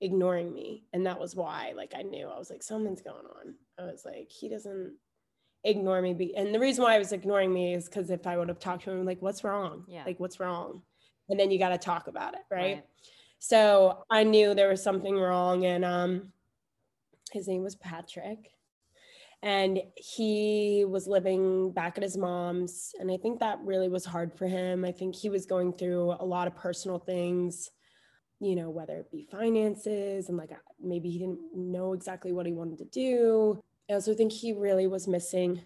[0.00, 0.86] ignoring me.
[0.92, 3.54] And that was why, like, I knew I was like, something's going on.
[3.78, 4.94] I was like, he doesn't
[5.64, 6.14] ignore me.
[6.14, 8.58] Be- and the reason why I was ignoring me is because if I would have
[8.58, 9.84] talked to him, like, what's wrong?
[9.88, 10.04] Yeah.
[10.04, 10.82] Like, what's wrong?
[11.28, 12.42] And then you got to talk about it.
[12.50, 12.60] Right?
[12.60, 12.84] Right.
[13.38, 15.64] So I knew there was something wrong.
[15.64, 16.32] And um,
[17.32, 18.50] his name was Patrick.
[19.42, 22.92] And he was living back at his mom's.
[22.98, 24.86] And I think that really was hard for him.
[24.86, 27.70] I think he was going through a lot of personal things,
[28.40, 30.50] you know, whether it be finances and like
[30.82, 33.62] maybe he didn't know exactly what he wanted to do.
[33.90, 35.60] I also think he really was missing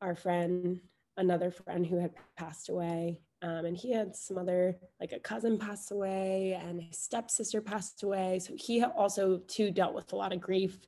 [0.00, 0.80] our friend,
[1.16, 3.20] another friend who had passed away.
[3.42, 8.02] Um, and he had some other, like a cousin passed away and his stepsister passed
[8.02, 8.38] away.
[8.38, 10.78] So he also too dealt with a lot of grief.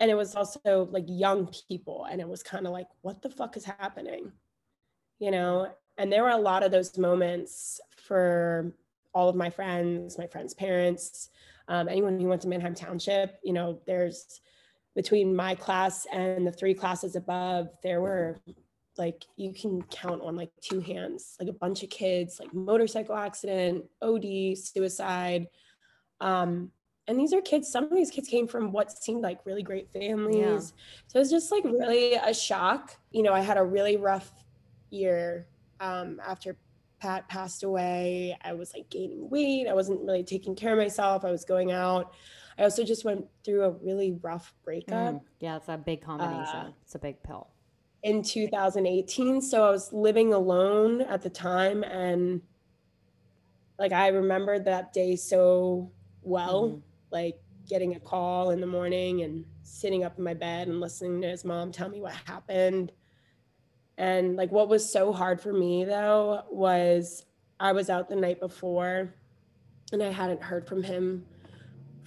[0.00, 2.06] And it was also like young people.
[2.10, 4.32] And it was kind of like, what the fuck is happening?
[5.18, 5.68] You know?
[5.98, 8.74] And there were a lot of those moments for
[9.14, 11.28] all of my friends, my friends' parents,
[11.68, 13.38] um, anyone who went to Manheim Township.
[13.44, 14.40] You know, there's
[14.94, 18.38] between my class and the three classes above, there were
[18.98, 23.16] like you can count on like two hands, like a bunch of kids, like motorcycle
[23.16, 25.46] accident, OD, suicide.
[26.20, 26.70] Um,
[27.08, 29.90] and these are kids, some of these kids came from what seemed like really great
[29.92, 30.72] families.
[31.08, 32.96] So it was just like really a shock.
[33.10, 34.30] You know, I had a really rough
[34.90, 35.48] year
[35.80, 36.56] um, after
[37.00, 38.38] Pat passed away.
[38.42, 39.66] I was like gaining weight.
[39.68, 41.24] I wasn't really taking care of myself.
[41.24, 42.14] I was going out.
[42.58, 46.74] I also just went through a really rough breakup Mm, yeah, it's a big combination.
[46.82, 47.48] it's a big pill.
[48.02, 49.40] in 2018.
[49.40, 51.82] So I was living alone at the time.
[51.84, 52.42] And
[53.78, 55.90] like I remember that day so
[56.22, 60.80] well, like getting a call in the morning and sitting up in my bed and
[60.80, 62.92] listening to his mom tell me what happened.
[63.98, 67.24] And like what was so hard for me though was
[67.60, 69.14] I was out the night before
[69.92, 71.24] and I hadn't heard from him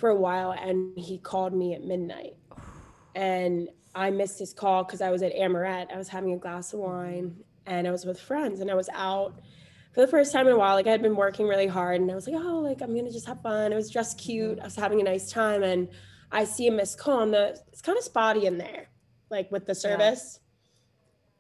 [0.06, 2.36] for a while and he called me at midnight.
[3.16, 5.92] And I missed his call because I was at Amaret.
[5.92, 8.88] I was having a glass of wine and I was with friends and I was
[8.94, 9.40] out
[9.96, 10.76] for the first time in a while.
[10.76, 13.12] Like I had been working really hard and I was like, oh, like I'm gonna
[13.12, 13.74] just have fun.
[13.74, 14.60] It was dressed cute.
[14.60, 15.90] I was having a nice time and
[16.32, 18.90] I see a missed call and the it's kind of spotty in there,
[19.32, 20.40] like with the service.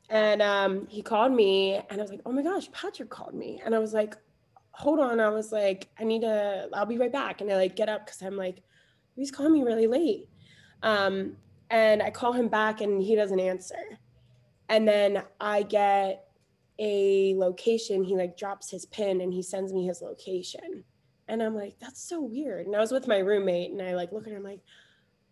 [0.09, 3.61] And um, he called me and I was like, oh my gosh, Patrick called me.
[3.63, 4.15] And I was like,
[4.75, 5.19] hold on.
[5.19, 7.41] I was like, I need to, I'll be right back.
[7.41, 8.61] And I like get up because I'm like,
[9.15, 10.27] he's calling me really late.
[10.83, 11.37] Um,
[11.69, 13.99] and I call him back and he doesn't answer.
[14.69, 16.27] And then I get
[16.77, 18.03] a location.
[18.03, 20.83] He like drops his pin and he sends me his location.
[21.27, 22.67] And I'm like, that's so weird.
[22.67, 24.59] And I was with my roommate and I like look at him like,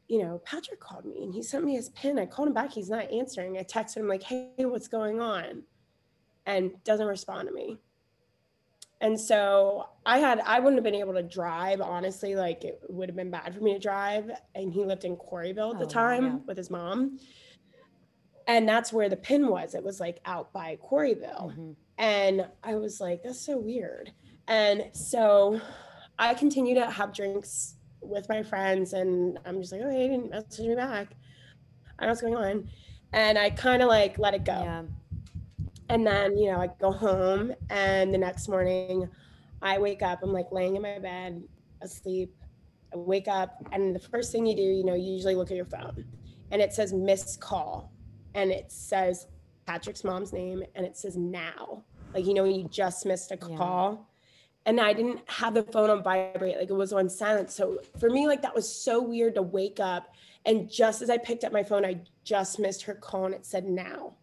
[0.08, 2.17] you know, Patrick called me and he sent me his pin.
[2.17, 2.71] I called him back.
[2.71, 3.58] He's not answering.
[3.58, 5.63] I texted him like, hey, what's going on?
[6.45, 7.77] And doesn't respond to me.
[9.04, 12.36] And so I had, I wouldn't have been able to drive, honestly.
[12.36, 14.32] Like it would have been bad for me to drive.
[14.56, 16.36] And he lived in Quarryville at the Oh, time yeah.
[16.48, 17.20] with his mom.
[18.48, 19.76] And that's where the pin was.
[19.76, 21.54] It was like out by Quarryville.
[21.54, 21.76] Mhm.
[21.98, 24.12] And I was like, that's so weird.
[24.48, 25.60] And so
[26.18, 28.94] I continue to have drinks with my friends.
[28.94, 31.10] And I'm just like, oh, he didn't message me back.
[32.00, 32.70] I don't know what's going on.
[33.12, 34.54] And I kind of like let it go.
[34.54, 34.84] Yeah.
[35.89, 39.10] And then, you know, I go home and the next morning
[39.62, 41.43] I wake up, I'm like laying in my bed
[41.82, 42.34] asleep.
[42.93, 45.58] I wake up and the first thing you do, you know, you usually look at
[45.58, 46.06] your phone
[46.52, 47.91] and it says missed call
[48.34, 49.28] and it says
[49.65, 51.84] Patrick's mom's name and it says now.
[52.13, 53.58] Like, you know, you just missed a Yeah.
[53.58, 54.10] call.
[54.65, 57.52] And I didn't have the phone on vibrate, like it was on silent.
[57.52, 60.13] So for me, like that was so weird to wake up.
[60.46, 63.46] And just as I picked up my phone, I just missed her call and it
[63.46, 64.15] said now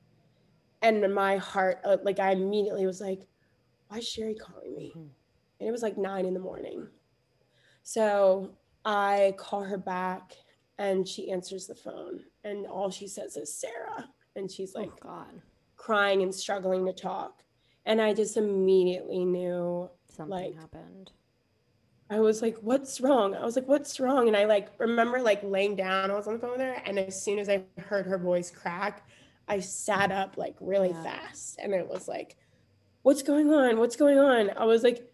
[0.82, 3.20] and my heart uh, like i immediately was like
[3.88, 5.08] why is sherry calling me Mhm.
[5.60, 6.86] and it was like nine in the morning
[7.82, 8.50] so
[8.84, 10.32] i call her back
[10.78, 15.08] and she answers the phone and all she says is Sara and she's like oh
[15.08, 15.42] God,
[15.76, 17.42] crying and struggling to talk
[17.86, 21.12] and i just immediately knew something like, happened.
[22.12, 23.36] I was like, what's wrong?
[23.36, 24.26] I was like, what's wrong?
[24.26, 26.82] And I like remember like laying down, I was on the phone with her.
[26.84, 29.06] And as soon as I heard her voice crack,
[29.50, 31.02] I sat up like really Yeah.
[31.02, 31.58] fast.
[31.60, 32.36] And it was like,
[33.02, 33.78] what's going on?
[33.78, 34.50] What's going on?
[34.56, 35.12] I was like,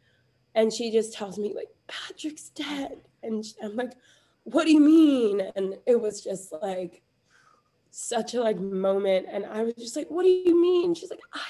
[0.55, 2.99] and she just tells me like, Patrick's dead.
[3.23, 3.93] And I'm like,
[4.45, 5.41] what do you mean?
[5.57, 7.03] And it was just like
[7.91, 9.27] such a like moment.
[9.31, 10.95] And I was just like, what do you mean?
[10.95, 11.41] She's like, I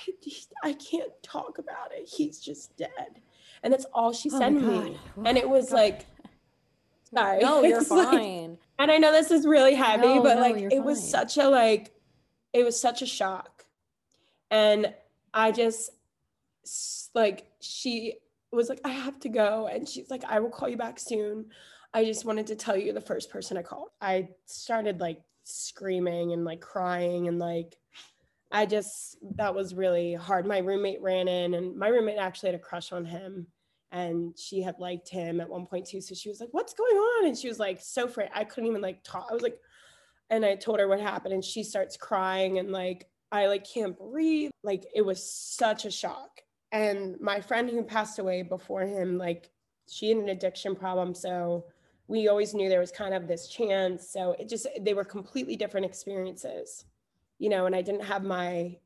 [0.62, 2.08] I can't talk about it.
[2.08, 3.20] He's just dead.
[3.64, 4.98] And that's all she Oh said to me.
[5.16, 5.26] God.
[5.26, 6.06] And it was like,
[7.12, 7.40] sorry.
[7.40, 8.58] No, you're It's like- fine.
[8.78, 11.48] and I know this is really heavy, No, but no, like it was such a
[11.48, 11.92] like
[12.56, 13.66] it was such a shock.
[14.50, 14.94] And
[15.34, 15.90] I just
[17.14, 18.14] like she
[18.50, 19.68] was like, I have to go.
[19.70, 21.46] And she's like, I will call you back soon.
[21.92, 23.88] I just wanted to tell you the first person I called.
[24.00, 27.76] I started like screaming and like crying and like
[28.50, 30.46] I just that was really hard.
[30.46, 33.48] My roommate ran in and my roommate actually had a crush on him
[33.92, 36.00] and she had liked him at one point too.
[36.00, 37.26] So she was like, What's going on?
[37.26, 38.30] And she was like so afraid.
[38.34, 39.26] I couldn't even like talk.
[39.30, 39.58] I was like,
[40.30, 43.98] and I told her what happened, and she starts crying and like I like can't
[43.98, 44.50] breathe.
[44.62, 46.40] Like it was such a shock.
[46.72, 49.50] And my friend who passed away before him, like
[49.88, 51.14] she had an addiction problem.
[51.14, 51.66] So
[52.08, 54.08] we always knew there was kind of this chance.
[54.10, 56.84] So it just they were completely different experiences,
[57.38, 58.76] you know, and I didn't have my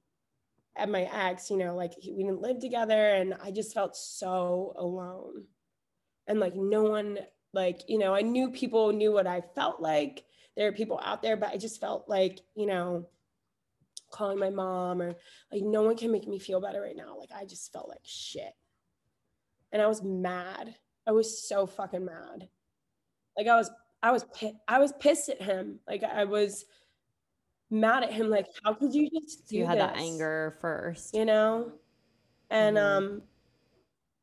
[0.76, 4.72] at my ex, you know, like we didn't live together and I just felt so
[4.76, 5.44] alone.
[6.26, 7.18] And like no one
[7.52, 10.24] like, you know, I knew people knew what I felt like.
[10.60, 13.06] There are people out there, but I just felt like, you know,
[14.12, 15.14] calling my mom or
[15.50, 17.16] like no one can make me feel better right now.
[17.18, 18.52] Like I just felt like shit.
[19.72, 20.74] And I was mad.
[21.06, 22.50] I was so fucking mad.
[23.38, 23.70] Like I was
[24.02, 24.26] I was
[24.68, 25.78] I was pissed at him.
[25.88, 26.66] Like I was
[27.70, 31.14] mad at him like how could you just do You had that anger first.
[31.14, 31.72] you know
[32.50, 32.96] and Mhm.
[32.98, 33.22] um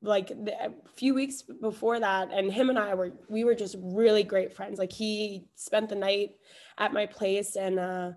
[0.02, 4.24] like a few weeks before that and him and i were we were just really
[4.24, 4.78] great friends.
[4.78, 6.36] Like he spent the night
[6.78, 8.12] at my place and uh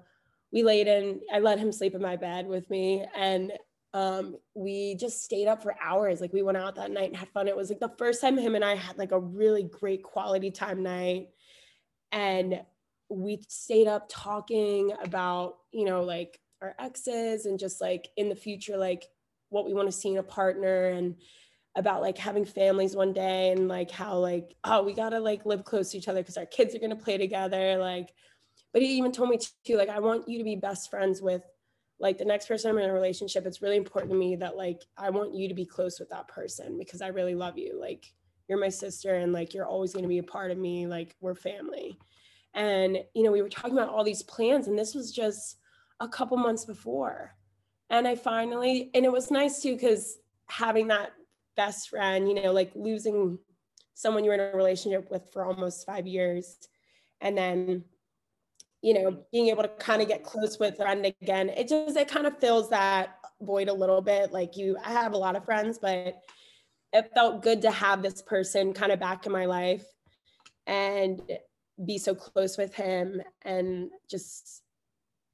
[0.52, 3.52] we laid in i let him sleep in my bed with me and
[3.94, 6.20] um we just stayed up for hours.
[6.20, 7.48] Like we went out that night and had fun.
[7.48, 10.50] It was like the first time him and i had like a really great quality
[10.50, 11.28] time night.
[12.12, 12.60] And
[13.08, 18.36] we stayed up talking about you know like our exes and just like in the
[18.36, 19.06] future like
[19.48, 21.16] what we want to see in a partner and
[21.76, 25.64] about like having families one day and like how like oh we gotta like live
[25.64, 28.12] close to each other because our kids are gonna play together like
[28.72, 31.42] but he even told me too like i want you to be best friends with
[32.00, 33.46] like the next person i'm in a relationship.
[33.46, 36.26] It's really important to me that like i want you to be close with that
[36.26, 37.78] person because i really love you.
[37.78, 38.12] Like
[38.48, 40.86] you're my sister and like you're always going to be a part of me.
[40.86, 41.96] Like we're family.
[42.54, 45.58] And you know we were talking about all these plans and this was just
[46.00, 47.36] a couple months before.
[47.90, 50.18] And i finally and it was nice too because
[50.48, 51.12] having that
[51.60, 53.38] best friend you know like losing
[54.00, 56.56] someone you were in a relationship with for almost five years.
[57.20, 57.84] And then
[58.82, 61.98] you know being able to kind of get close with a friend again it just
[61.98, 64.32] it kind of fills that void a little bit.
[64.32, 66.22] Like you i have a lot of friends but
[66.92, 69.84] it felt good to have this person kind of back in my life
[70.66, 71.20] and
[71.84, 73.22] be so close with him.
[73.42, 74.62] And just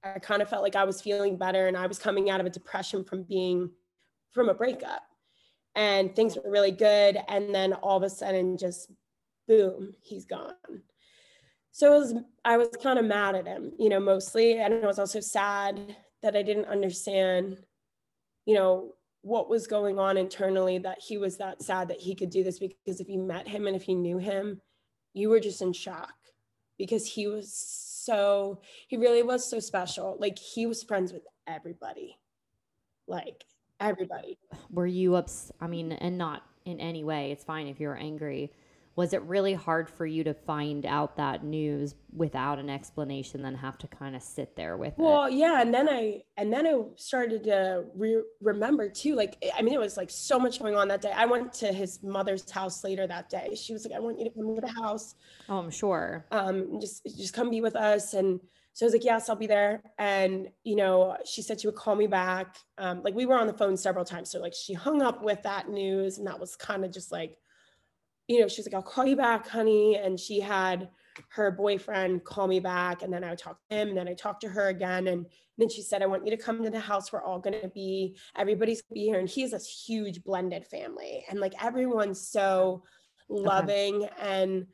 [0.04, 2.46] I kind of felt like I was feeling better and I was coming out of
[2.46, 3.70] a depression from being
[4.32, 5.05] from a breakup
[5.76, 7.18] and things were really good.
[7.28, 8.90] And then all of a sudden just
[9.46, 10.54] boom he's gone.
[11.70, 12.14] So was
[12.44, 14.58] I was kind of mad at him you know mostly.
[14.58, 17.58] And I was also sad that I didn't understand
[18.46, 22.30] you know what was going on internally that he was that sad that he could
[22.30, 22.58] do this.
[22.58, 24.60] Because if you met him and if you knew him
[25.12, 26.14] you were just in shock.
[26.78, 30.16] Because he was so he really was so special.
[30.18, 32.18] Like he was friends with everybody.
[33.06, 33.44] Like
[33.80, 34.38] everybody
[34.70, 35.52] Were you ups?
[35.60, 37.30] I mean, and not in any way.
[37.32, 38.52] It's fine if you're angry.
[38.96, 43.54] Was it really hard for you to find out that news without an explanation, then
[43.54, 44.98] have to kind of sit there with it?
[44.98, 49.60] well yeah and then i and then i started to re- remember too like i
[49.60, 52.50] mean it was like so much going on that day i went to his mother's
[52.50, 55.14] house later that day she was like i want you to come to the house
[55.50, 56.24] Oh, I'm sure.
[56.30, 58.40] um just just come be with us and
[58.76, 59.82] so I was like, yes, I'll be there.
[59.96, 62.58] And, you know, she said she would call me back.
[62.76, 64.30] Um, like we were on the phone several times.
[64.30, 67.38] So like she hung up with that news and that was kind of just like,
[68.28, 69.96] you know, she's like, I'll call you back, honey.
[69.96, 70.90] And she had
[71.30, 73.02] her boyfriend call me back.
[73.02, 75.06] And then I would talk to him and then I talked to her again.
[75.06, 75.24] And
[75.56, 77.10] then she said, I want you to come to the house.
[77.10, 79.20] We're all going to be, everybody's gonna be here.
[79.20, 81.24] And he has this huge blended family.
[81.30, 82.82] And like everyone's so
[83.30, 84.66] loving and,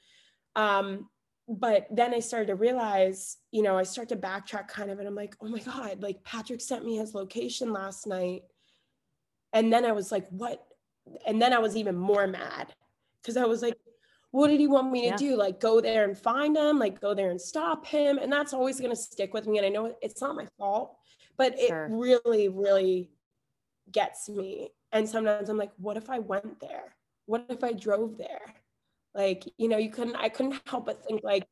[0.56, 1.08] um,
[1.48, 5.08] but then I started to realize, you know, I start to backtrack kind of, and
[5.08, 8.42] I'm like, oh my God, like Patrick sent me his location last night.
[9.52, 10.64] And then I was like, what?
[11.26, 12.72] And then I was even more mad
[13.20, 13.76] because I was like,
[14.30, 15.16] what did he want me to Yeah.
[15.16, 15.36] do?
[15.36, 18.18] Like go there and find him, like go there and stop him.
[18.18, 19.58] And that's always going to stick with me.
[19.58, 20.96] And I know it's not my fault,
[21.36, 23.10] but it really, really
[23.90, 24.70] gets me.
[24.92, 26.94] And sometimes I'm like, what if I went there?
[27.26, 28.54] What if I drove there?
[29.14, 31.46] Like, you know, you couldn't, I couldn't help but think like,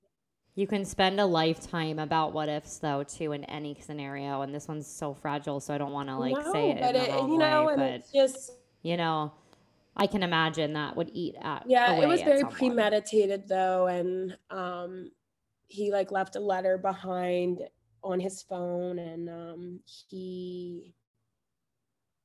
[0.55, 4.69] You can spend a lifetime about what ifs though too in any scenario, and this
[4.69, 7.15] one's so fragile, so I don't want to like no, say it but in the
[7.19, 7.73] it, you know, way.
[7.75, 8.53] and But it's just,
[8.83, 9.33] you know,
[9.97, 15.11] I can imagine that would eat at yeah it was very premeditated though and um
[15.69, 17.61] he like left a letter behind
[18.03, 20.95] on his phone and um he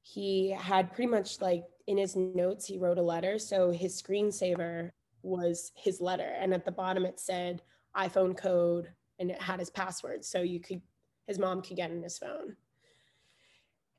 [0.03, 4.91] he had pretty much like in his notes he wrote a letter so his screensaver
[5.25, 7.61] was his letter and at the bottom it said
[7.97, 10.81] iphone code and it had his password so you could
[11.27, 12.55] his mom could get in his phone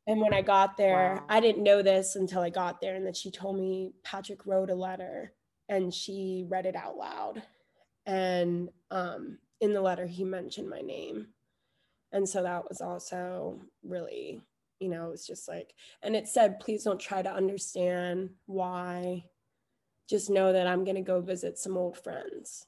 [0.07, 1.25] and when I got there, Wow.
[1.29, 2.95] I didn't know this until I got there.
[2.95, 5.33] And then she told me Patrick wrote a letter
[5.69, 7.43] and she read it out loud.
[8.07, 11.29] And um, in the letter, he mentioned my name.
[12.13, 14.43] And so that was also really,
[14.79, 19.25] you know, it was just like, and it said, please don't try to understand why.
[20.09, 22.67] Just know that I'm going to go visit some old friends.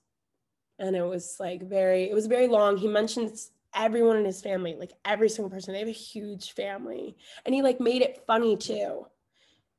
[0.78, 2.76] And it was like very, it was very long.
[2.76, 5.72] He mentions everyone in his family, like every single person.
[5.72, 7.16] They have a huge family.
[7.44, 9.06] And he like made it funny too.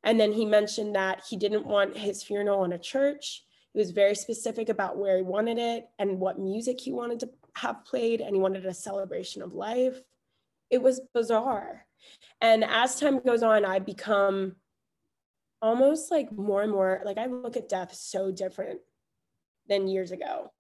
[0.04, 3.44] And then he mentioned that he didn't want his funeral in a church.
[3.74, 7.30] He was very specific about where he wanted it and what music he wanted to
[7.56, 8.22] have played.
[8.22, 10.02] And he wanted a celebration of life.
[10.70, 11.86] It was bizarre.
[12.42, 14.56] And as time goes on, I become
[15.62, 18.80] almost like more and more like I look at death so different
[19.68, 20.52] than years ago.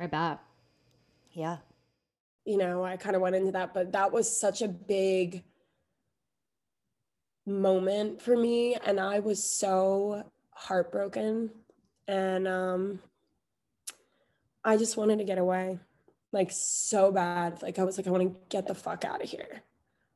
[0.00, 0.40] I bet.
[1.32, 1.58] Yeah.
[2.44, 5.44] you know, I kind of went into that, but that was such a big
[7.46, 8.74] moment for me.
[8.74, 11.50] And I was so heartbroken.
[12.06, 13.00] And um,
[14.64, 15.78] I just wanted to get away,
[16.32, 17.60] like so bad.
[17.60, 19.62] Like I was like, I want to get the fuck out of here.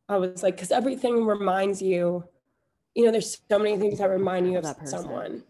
[0.09, 2.25] I was like, because everything reminds you,
[2.95, 5.43] you know, there's so many things that remind you of someone.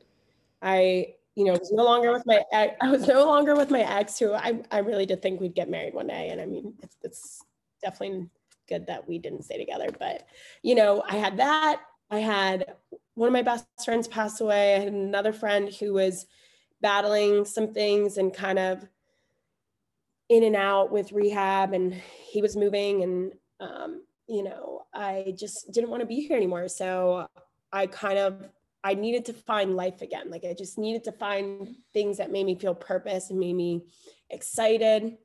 [0.60, 3.80] I, you know, was no longer with my ex, I was no longer with my
[3.80, 6.28] ex who I, I really did think we'd get married one day.
[6.28, 7.44] And I mean, it's, it's
[7.82, 8.28] definitely
[8.68, 9.88] good that we didn't stay together.
[9.98, 10.26] But,
[10.62, 11.80] you know, I had that.
[12.10, 12.74] I had
[13.14, 14.76] one of my best friends pass away.
[14.76, 16.26] I had another friend who was
[16.80, 18.86] battling some things and kind of
[20.28, 24.02] in and out with rehab and he was moving and um,
[24.32, 26.66] you know i just didn't want to be here anymore.
[26.68, 27.26] So
[27.72, 28.48] i kind of
[28.82, 30.30] i needed to find life again.
[30.30, 33.82] Like i just needed to find things that made me feel purpose and made me
[34.30, 35.16] excited.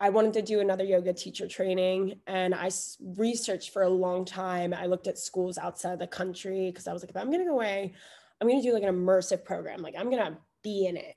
[0.00, 2.70] I wanted to do another yoga teacher training and i
[3.16, 4.74] researched for a long time.
[4.74, 7.46] I looked at schools outside the country because i was like if i'm going to
[7.46, 7.94] go away
[8.40, 9.80] i'm going to do like an immersive program.
[9.80, 11.14] Like i'm going to be in it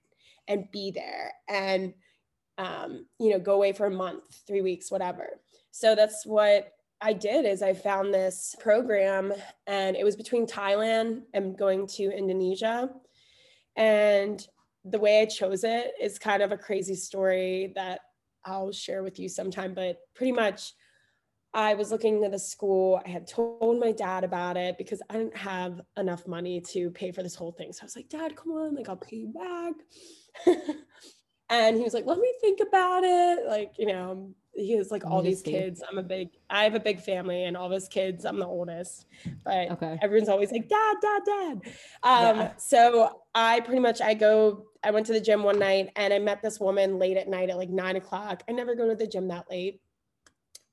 [0.48, 1.94] and be there and
[2.60, 5.28] um, you know go away for a month three weeks whatever.
[5.72, 6.72] So that's what
[7.02, 9.34] i did is i found this program
[9.68, 12.90] and it was between thailand and going to indonesia
[13.76, 14.48] and
[14.86, 18.00] the way i chose it is kind of a crazy story that
[18.46, 20.74] i'll share with you sometime but pretty much
[21.58, 23.02] I was looking at the school.
[23.04, 27.12] I had told my dad about it because I didn't have enough money to pay
[27.12, 27.74] for this whole thing.
[27.74, 29.74] So I was like, Dad, come on, like I'll pay you back.
[31.50, 33.48] and he was like, Let me think about it.
[33.48, 35.84] Like, you know, he has like all these kids.
[35.88, 38.26] I'm a big, I have a big family and all those kids.
[38.26, 39.06] I'm the oldest,
[39.46, 40.00] but Okay.
[40.02, 41.62] everyone's always like, Dad, Dad, Dad.
[42.04, 42.52] Um, Yeah.
[42.58, 44.66] So I pretty much I go.
[44.84, 47.50] I went to the gym one night and I met this woman late at night
[47.50, 48.44] at like nine o'clock.
[48.50, 49.80] I never go to the gym that late.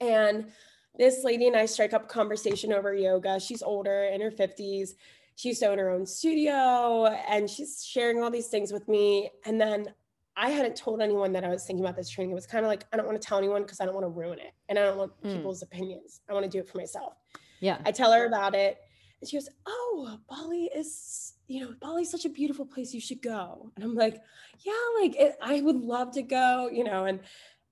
[0.01, 0.51] And
[0.97, 3.39] this lady and I strike up a conversation over yoga.
[3.39, 4.91] She's older in her 50s.
[5.37, 9.31] She used to own her own studio and she's sharing all these things with me.
[9.45, 9.93] And then
[10.37, 12.33] I hadn't told anyone that I was thinking about this training.
[12.33, 14.05] It was kind of like, I don't want to tell anyone because I don't want
[14.05, 14.53] to ruin it.
[14.69, 15.33] And I don't want Mm.
[15.37, 16.21] people's opinions.
[16.29, 17.15] I want to do it for myself.
[17.61, 17.79] Yeah.
[17.85, 18.79] I tell her about it.
[19.21, 22.93] And she goes, Oh, Bali is, you know, Bali's such a beautiful place.
[22.93, 23.71] You should go.
[23.77, 24.21] And I'm like,
[24.61, 27.05] Yeah, like it, I would love to go, you know.
[27.05, 27.21] And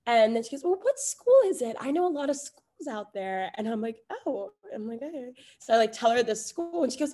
[0.05, 1.75] and then she goes, Well, what school is it?
[1.79, 3.51] I know a lot of schools out there.
[3.55, 5.33] And I'm like, Oh, I'm like, okay.
[5.59, 7.13] So I like tell her the school and she goes,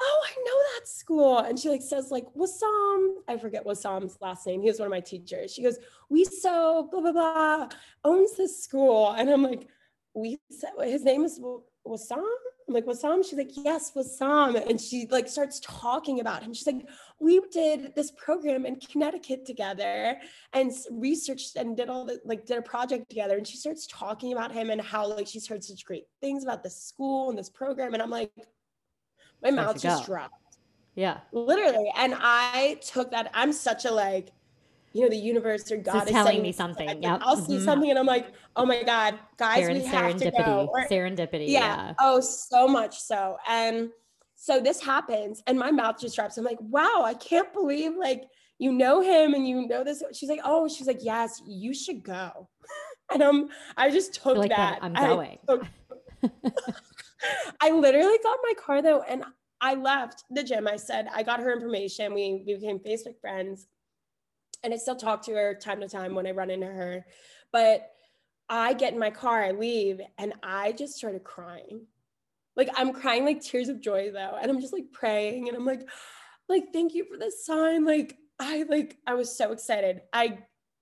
[0.00, 1.38] Oh, I know that school.
[1.38, 4.60] And she like says, like, Wassam, I forget Wassam's last name.
[4.62, 5.52] He was one of my teachers.
[5.52, 5.78] She goes,
[6.08, 7.68] We so blah blah blah
[8.04, 9.12] owns this school.
[9.12, 9.68] And I'm like,
[10.14, 10.38] we
[10.80, 11.40] his name is
[11.86, 12.24] Wassam?
[12.68, 13.24] I'm like, Wassam?
[13.24, 14.68] She's like, yes, Wassam.
[14.68, 16.52] And she like starts talking about him.
[16.52, 16.86] She's like,
[17.18, 20.18] we did this program in Connecticut together
[20.52, 23.38] and researched and did all the like did a project together.
[23.38, 26.62] And she starts talking about him and how like she's heard such great things about
[26.62, 27.94] this school and this program.
[27.94, 28.32] And I'm like,
[29.42, 30.14] my mouth just go.
[30.14, 30.34] dropped.
[30.94, 31.18] Yeah.
[31.32, 31.92] literally.
[31.96, 33.30] And I took that.
[33.34, 34.32] I'm such a like,
[34.92, 36.86] you know, the universe or God is telling me me something.
[36.88, 37.20] Like, Yep.
[37.22, 37.64] I'll see Mhm.
[37.64, 40.44] something and I'm like, oh my God, guys, Seren- we have to serendipity.
[40.46, 40.68] go.
[40.72, 41.48] Or- serendipity.
[41.48, 41.60] yeah.
[41.88, 41.94] Yeah.
[42.00, 43.36] Oh, so much so.
[43.48, 43.90] And
[44.34, 46.36] so this happens, and my mouth just drops.
[46.38, 48.24] I'm like, wow, I can't believe like
[48.58, 50.02] you know him and you know this.
[50.12, 52.48] She's like, oh, she's like, yes, you should go.
[53.10, 54.80] And um, I just took like that.
[54.80, 55.38] that, I'm I going.
[55.48, 55.64] took-
[57.60, 59.24] I literally got my car though, and
[59.60, 60.68] I left the gym.
[60.68, 62.14] I said I got her information.
[62.14, 63.66] We, we became Facebook friends,
[64.62, 67.04] and I still talk to her time to time when I run into her.
[67.52, 67.90] But
[68.48, 71.86] I get in my car, I leave, and I just started crying.
[72.56, 75.66] Like I'm crying like tears of joy though, and I'm just like praying, and I'm
[75.66, 75.88] like,
[76.48, 77.84] like thank you for this sign.
[77.84, 80.02] Like I like I was so excited.
[80.12, 80.38] I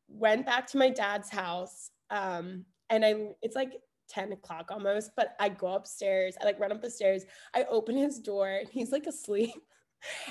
[0.08, 3.72] went back to my dad's house, um, and I it's like
[4.08, 6.36] 10 o'clock almost, but I go upstairs.
[6.40, 7.24] I like run up the stairs.
[7.54, 9.54] I open his door and he's like asleep.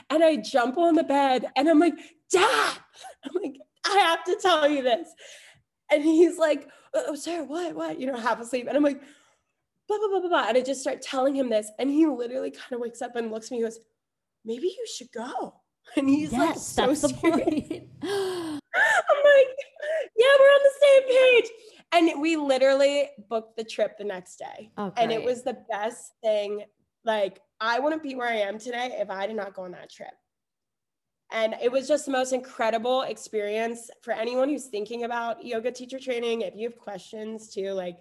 [0.09, 1.95] And I jump on the bed and I'm like,
[2.31, 2.77] Dad,
[3.25, 5.09] I'm like, I have to tell you this.
[5.91, 7.99] And he's like, Oh, oh Sara, what, what?
[7.99, 8.67] You know, half asleep.
[8.67, 9.01] And I'm like,
[9.87, 10.45] blah, blah, blah, blah, blah.
[10.47, 11.69] And I just start telling him this.
[11.79, 13.79] And he literally kind of wakes up and looks at me and goes,
[14.45, 15.55] Maybe you should go.
[15.97, 17.87] And he's like, so that's the point.
[18.01, 19.51] I'm like,
[20.17, 21.51] yeah, we're on the same page.
[21.91, 24.71] And we literally booked the trip the next day.
[24.77, 26.63] oh, And it was the best thing.
[27.05, 29.91] Like, I wouldn't be where I am today if I did not go on that
[29.91, 30.11] trip.
[31.31, 35.99] And it was just the most incredible experience for anyone who's thinking about yoga teacher
[35.99, 36.41] training.
[36.41, 37.97] If you have questions too, like,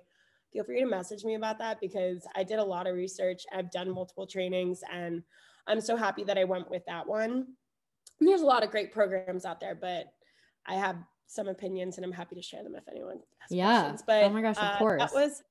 [0.53, 3.45] feel free to message me about that because I did a lot of research.
[3.53, 5.22] I've done multiple trainings and
[5.66, 7.47] I'm so happy that I went with that one.
[8.20, 10.07] And there's a lot of great programs out there, but
[10.66, 10.97] I have
[11.27, 13.81] some opinions and I'm happy to share them if anyone has Yeah.
[13.81, 14.03] questions.
[14.07, 15.01] But Oh my gosh, of uh, course.
[15.01, 15.43] That was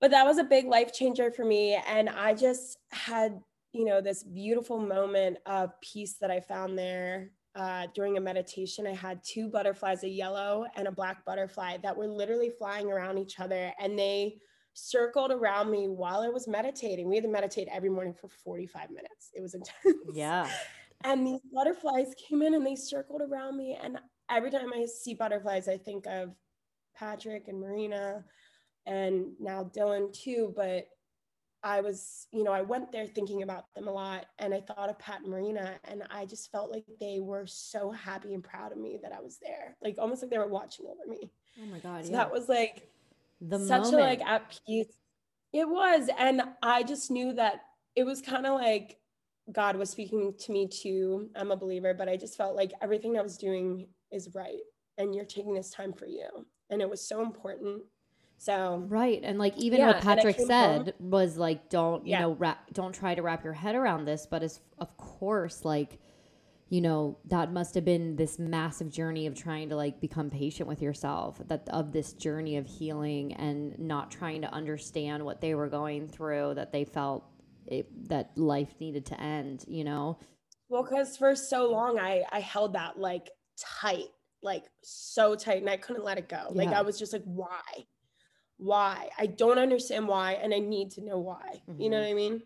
[0.00, 1.74] but that was a big life changer for me.
[1.86, 3.38] And I just had,
[3.72, 7.32] you know, this beautiful moment of peace that I found there.
[7.54, 11.96] Uh, during a meditation, I had two butterflies, a yellow and a black butterfly, that
[11.96, 13.72] were literally flying around each other.
[13.78, 14.38] And they
[14.72, 17.08] circled around me while I was meditating.
[17.08, 19.30] We had to meditate every morning for 45 minutes.
[19.34, 19.98] It was intense.
[20.14, 20.48] yeah.
[21.02, 23.78] And these butterflies came in and they circled around me.
[23.82, 23.98] And
[24.30, 26.30] every time I see butterflies, I think of
[26.96, 28.24] Patrick and Marina
[28.86, 30.52] and now Dylan too.
[30.56, 30.88] But
[31.62, 34.88] I was, you know, I went there thinking about them a lot and I thought
[34.88, 38.72] of Pat and Marina and I just felt like they were so happy and proud
[38.72, 39.76] of me that I was there.
[39.82, 41.30] Like almost like they were watching over me.
[41.62, 42.04] Oh my God.
[42.04, 42.18] So yeah.
[42.18, 42.88] that was like
[43.40, 44.00] the such moment.
[44.00, 44.92] a like at peace.
[45.52, 46.08] It was.
[46.18, 47.62] And I just knew that
[47.94, 48.98] it was kind of like
[49.52, 51.28] God was speaking to me too.
[51.36, 54.60] I'm a believer, but I just felt like everything I was doing is right.
[54.98, 56.28] And you're taking this time for you.
[56.70, 57.82] And it was so important.
[58.38, 59.20] So Right.
[59.22, 62.20] And like even Yeah, what Patrick said home- was like don't, you Yeah.
[62.20, 65.98] know, wrap don't try to wrap your head around this, but as of course like
[66.72, 70.68] you know, that must have been this massive journey of trying to like become patient
[70.68, 75.56] with yourself, that of this journey of healing and not trying to understand what they
[75.56, 77.24] were going through, that they felt
[77.66, 80.16] it, that life needed to end, you know?
[80.68, 83.28] Well, because for so long I I held that like
[83.60, 84.08] tight,
[84.42, 86.46] like so tight, and I couldn't let it go.
[86.50, 87.60] Like I was just like, why?
[88.58, 89.08] Why?
[89.18, 91.62] I don't understand why, and I need to know why.
[91.78, 92.02] You know Mhm.
[92.02, 92.42] what I mean?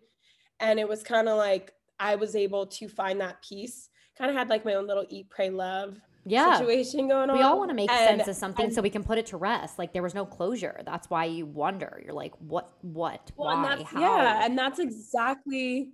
[0.59, 3.89] And it was kind of like I was able to find that peace.
[4.17, 6.57] Kind of had like my own little eat, pray, love Yeah.
[6.57, 7.37] situation going on.
[7.37, 9.25] We all want to make And- sense of something and- so we can put it
[9.27, 9.77] to rest.
[9.77, 10.81] Like there was no closure.
[10.85, 12.01] That's why you wonder.
[12.03, 13.99] You're like, what, what, Well, and why, that's, how?
[13.99, 15.91] Yeah, and that's exactly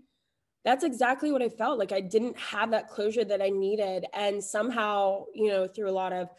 [0.63, 1.91] that's exactly what I felt like.
[1.91, 6.13] I didn't have that closure that I needed, and somehow, you know, through a lot
[6.13, 6.29] of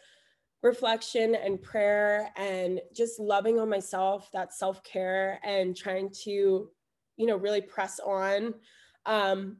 [0.61, 6.69] reflection and prayer and just loving on myself, that self care, and trying to,
[7.17, 8.53] you know, really press on.
[9.05, 9.57] Um,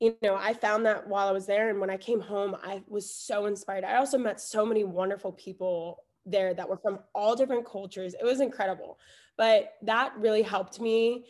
[0.00, 2.82] you know, I found that while I was there, and when I came home, I
[2.86, 3.82] was so inspired.
[3.82, 8.14] I also met so many wonderful people there that were from all different cultures.
[8.14, 8.98] It was incredible,
[9.36, 11.26] but that really helped me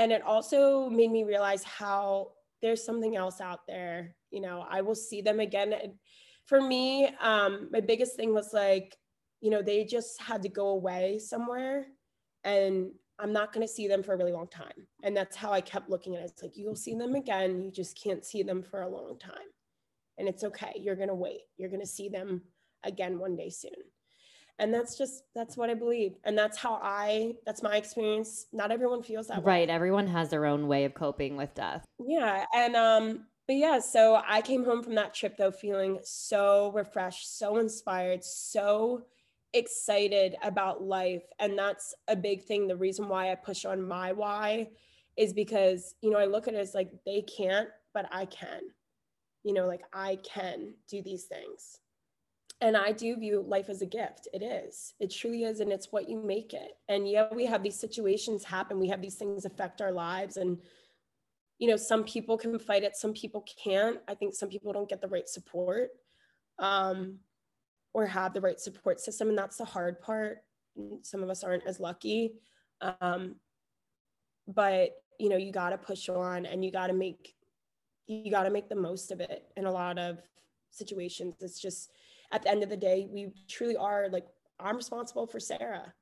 [0.00, 2.32] and it also made me realize how
[2.62, 5.72] there's something else out there you know i will see them again.
[5.72, 5.92] And
[6.46, 8.96] for me um my biggest thing was like
[9.40, 11.86] you know they just had to go away somewhere
[12.44, 14.78] and i'm not going to see them for a really long time.
[15.02, 16.30] And that's how i kept looking at it.
[16.30, 17.62] It's like you'll see them again.
[17.62, 19.50] You just can't see them for a long time.
[20.16, 20.72] And it's okay.
[20.76, 21.42] You're going to wait.
[21.56, 22.42] You're going to see them
[22.84, 23.80] again one day soon
[24.60, 28.70] and that's just that's what i believe and that's how i that's my experience not
[28.70, 29.70] everyone feels that way Right.
[29.70, 31.84] Everyone has their own way of coping with death.
[32.06, 36.70] yeah and um but yeah so i came home from that trip though feeling so
[36.74, 39.02] refreshed so inspired so
[39.52, 44.12] excited about life and that's a big thing the reason why i push on my
[44.12, 44.68] why
[45.16, 48.60] is because you know i look at it as like they can't but I can.
[49.42, 51.79] You know, like I can do these things.
[52.62, 54.28] And I do view life as a gift.
[54.34, 54.92] It is.
[55.00, 55.60] It truly is.
[55.60, 56.72] And it's what you make it.
[56.90, 58.78] And yeah, we have these situations happen.
[58.78, 60.36] We have these things affect our lives.
[60.36, 60.58] And,
[61.58, 63.98] you know, some people can fight it, some people can't.
[64.06, 65.88] I think some people don't get the right support
[66.58, 67.20] um,
[67.94, 69.30] or have the right support system.
[69.30, 70.38] And that's the hard part.
[71.00, 72.34] Some of us aren't as lucky.
[73.00, 73.36] Um,
[74.46, 77.34] but, you know, you got to push on and you got to make,
[78.06, 80.18] you got to make the most of it in a lot of
[80.70, 81.36] situations.
[81.40, 81.90] It's just,
[82.32, 84.26] at the end of the day, we truly are like,
[84.58, 85.92] I'm responsible for Sara.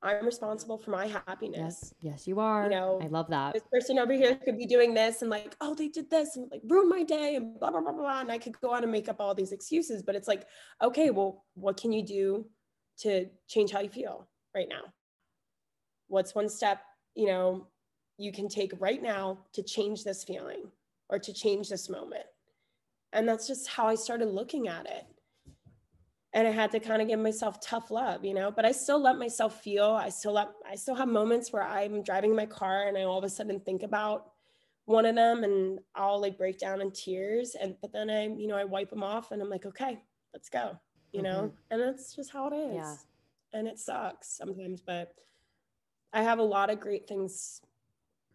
[0.00, 1.92] I'm responsible for my happiness.
[2.00, 2.64] Yes, yes, you are.
[2.64, 3.54] You know, I love that.
[3.54, 6.48] This person over here could be doing this and like, oh, they did this and
[6.52, 8.20] like ruined my day and blah, blah, blah, blah.
[8.20, 10.46] And I could go on and make up all these excuses, but it's like,
[10.82, 12.46] okay, well, what can you do
[13.00, 14.82] to change how you feel right now?
[16.06, 16.80] What's one step,
[17.16, 17.66] you know,
[18.18, 20.70] you can take right now to change this feeling
[21.08, 22.24] or to change this moment?
[23.12, 25.06] And that's just how I started looking at it
[26.34, 29.00] and I had to kind of give myself tough love, you know, but I still
[29.00, 29.86] let myself feel.
[29.86, 33.18] I still let, I still have moments where I'm driving my car and I all
[33.18, 34.32] of a sudden think about
[34.84, 37.56] one of them and I'll like break down in tears.
[37.60, 40.02] And, but then I, you know, I wipe them off and I'm like, okay,
[40.34, 40.78] let's go,
[41.12, 41.52] you know, Mhm.
[41.70, 42.74] and that's just how it is.
[42.74, 42.96] Yeah.
[43.54, 45.14] And it sucks sometimes, but
[46.12, 47.62] I have a lot of great things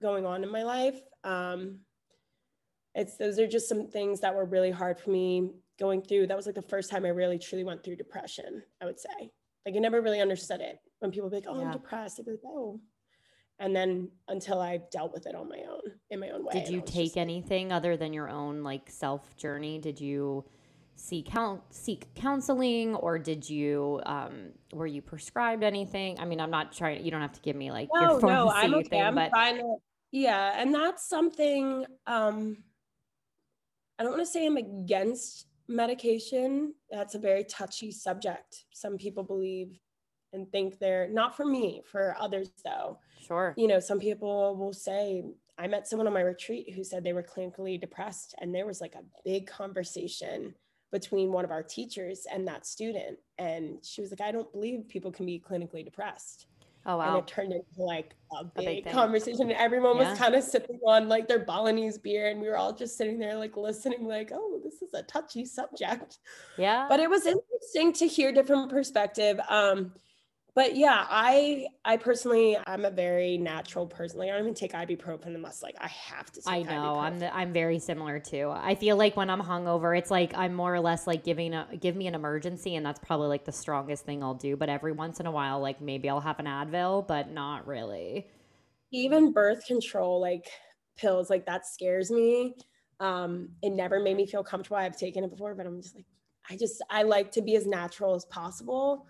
[0.02, 1.00] going on in my life.
[1.24, 1.80] Um,
[2.96, 6.28] it's those are just some things that were really hard for me going through.
[6.28, 9.32] That was like the first time I really truly went through depression, I would say.
[9.66, 10.78] Like I never really understood it.
[11.00, 11.66] When people be like, oh, Yeah.
[11.68, 12.80] I'm depressed, I'd be like, oh.
[13.60, 16.54] And then until I dealt with it on my own, in my own way.
[16.54, 19.80] Did you take like- anything other than your own like self journey?
[19.80, 20.46] Did you
[20.96, 26.20] seek count seek counseling or did you um were you prescribed anything?
[26.20, 28.20] I mean, I'm not trying you don't have to give me like your Oh no,
[28.50, 28.84] pharmacy I'm okay.
[28.90, 29.76] thing, I'm but to
[30.12, 32.58] yeah, and that's something um
[33.98, 36.74] I don't want to say I'm against medication.
[36.92, 38.66] That's a very touchy subject.
[38.74, 39.80] Some people believe
[40.34, 43.00] and think they're not for me, for others though.
[43.26, 43.54] sure.
[43.58, 45.24] You know, some people will say
[45.58, 48.82] I met someone on my retreat who said they were clinically depressed and there was
[48.82, 50.56] like a big conversation
[50.92, 54.88] between one of our teachers and that student and she was like I don't believe
[54.88, 56.48] people can be clinically depressed
[56.86, 57.16] Oh wow!
[57.16, 60.10] and it turned into like a big, big conversation and everyone Yeah.
[60.10, 63.20] was kind of sipping on like their Balinese beer and we were all just sitting
[63.20, 66.18] there like listening like oh this is a touchy subject
[66.58, 66.88] Yeah.
[66.90, 69.94] but it was interesting to hear different perspective um
[70.56, 74.74] but yeah i i personally i'm a very natural person like i don't even take
[74.74, 76.96] ibuprofen unless like i have to I know.
[77.00, 78.52] I'm the, I'm very similar too.
[78.54, 81.68] I feel like when I'm hungover, it's like I'm more or less like giving a
[81.80, 84.58] give me an emergency, and that's probably like the strongest thing I'll do.
[84.58, 88.28] But every once in a while, like maybe I'll have an Advil, but not really.
[88.92, 90.48] even birth control like
[90.98, 92.54] pills like that scares me
[93.00, 96.06] um it never made me feel comfortable i've taken it before but i'm just like
[96.50, 99.08] i just i like to be as natural as possible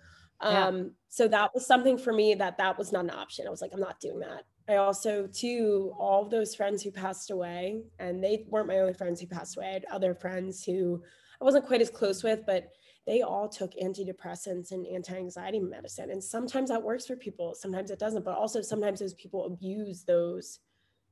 [0.50, 0.68] Yeah.
[0.68, 3.46] um so that was something for me that that was not an option.
[3.48, 4.44] I was like i'm not doing that.
[4.68, 8.94] I also too all of those friends who passed away and they weren't my only
[8.94, 9.68] friends who passed away.
[9.70, 11.02] I had other friends who
[11.42, 12.70] i wasn't quite as close with but
[13.06, 16.10] they all took antidepressants and anti-anxiety medicine.
[16.10, 20.04] And sometimes that works for people sometimes it doesn't but also sometimes those people abuse
[20.06, 20.60] those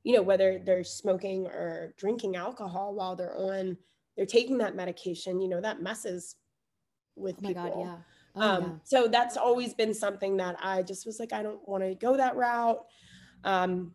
[0.04, 3.76] you know whether they're smoking or drinking alcohol while they're on
[4.16, 6.36] they're taking that medication you know that messes
[7.16, 7.70] with Oh my people.
[7.70, 7.98] god, yeah.
[8.34, 8.68] Oh, um, yeah.
[8.84, 12.16] so that's always been something that I just was like, I don't want to go
[12.16, 12.78] that route.
[13.44, 13.92] Um,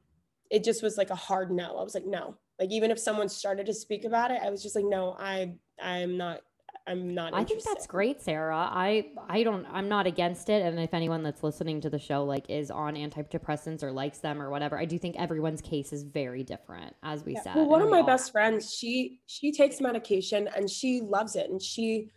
[0.49, 1.77] it just was like a hard no.
[1.77, 2.37] I was like, no.
[2.59, 5.55] Like even if someone started to speak about it, I was just like, no, I
[5.81, 6.41] I'm not
[6.87, 7.43] I'm not Interested.
[7.43, 8.55] I think that's great, Sara.
[8.55, 12.23] I I don't I'm not against it and if anyone that's listening to the show
[12.23, 16.03] like is on antidepressants or likes them or whatever, I do think everyone's case is
[16.03, 17.41] very different as we Yeah.
[17.41, 17.55] said.
[17.57, 21.61] Well, one of my best friends, she she takes medication and she loves it and
[21.61, 22.09] she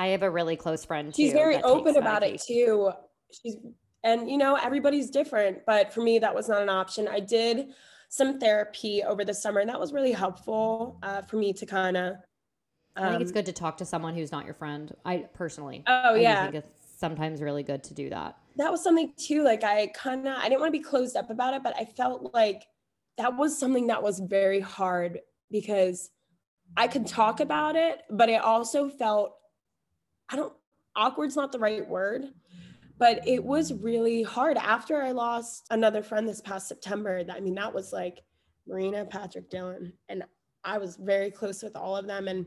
[0.00, 2.90] I have a really close friend she's very open about it too
[3.32, 3.56] she's
[4.02, 7.56] and you know everybody's different but for me that was not an option i did
[8.08, 11.96] some therapy over the summer and that was really helpful uh, for me to kind
[11.96, 12.14] of
[12.96, 14.92] I think it's good to talk to someone who's not your friend.
[15.06, 15.84] I personally.
[15.86, 16.42] Um, Oh, I yeah.
[16.42, 18.36] think it's sometimes really good to do that.
[18.56, 21.30] that was something too like i kind of i didn't want to be closed up
[21.30, 22.64] about it but i felt like
[23.16, 25.20] that was something that was very hard
[25.50, 26.10] because
[26.76, 29.28] i could talk about it but I also felt
[30.30, 30.52] i don't
[30.96, 32.24] awkward's not the right word
[32.98, 37.40] but it was really hard after i lost another friend this past september that- i
[37.40, 38.22] mean that was like
[38.66, 40.22] marina patrick dylan and
[40.64, 42.46] i was very close with all of them and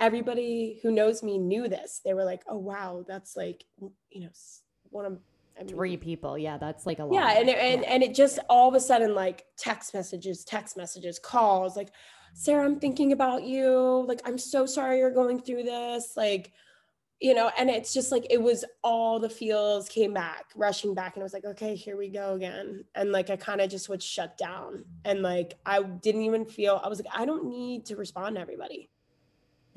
[0.00, 3.64] everybody who knows me knew this they were like oh wow that's like
[4.10, 4.28] you know
[4.90, 5.18] one of
[5.56, 6.36] I mean, Three people.
[6.36, 7.14] Yeah, that's like a lot.
[7.14, 7.88] yeah and it, and, Yeah.
[7.88, 11.90] and it just all of a sudden like text messages text messages calls like
[12.36, 14.04] Sara, I'm thinking about you.
[14.08, 16.14] Like, I'm so sorry you're going through this.
[16.16, 16.50] Like,
[17.20, 21.14] you know, and it's just like it was all the feels came back, rushing back,
[21.14, 22.84] and I was like, okay, here we go again.
[22.94, 24.84] And like I kind of just would shut down.
[25.04, 28.42] And like I didn't even feel I was like, I don't need to respond to
[28.42, 28.90] everybody.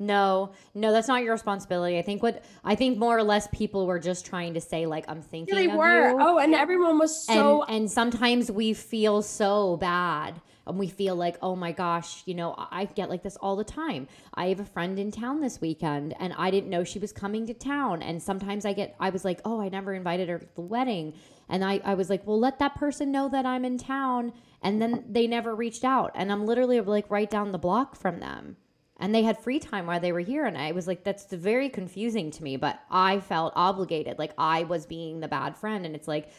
[0.00, 1.98] No, no, that's not your responsibility.
[1.98, 5.04] I think what I think more or less people were just trying to say like
[5.08, 6.10] I'm thinking They of were.
[6.10, 6.16] you.
[6.20, 11.16] Oh, and everyone was so and and sometimes we feel so bad and we feel
[11.16, 14.06] like oh my gosh you know i get like this all the time.
[14.34, 17.46] I have a friend in town this weekend and i didn't know she was coming
[17.46, 18.02] to town.
[18.02, 21.14] And sometimes i get i was like oh i never invited her to the wedding.
[21.48, 24.32] And i, I was like well let that person know that i'm in town.
[24.62, 26.12] And then they never reached out.
[26.14, 28.56] And i'm literally like right down the block from them.
[29.00, 30.44] And they had free time while they were here.
[30.44, 32.56] And i was like that's very confusing to me.
[32.56, 34.18] But i felt obligated.
[34.18, 35.86] Like i was being the bad friend.
[35.86, 36.30] And it's like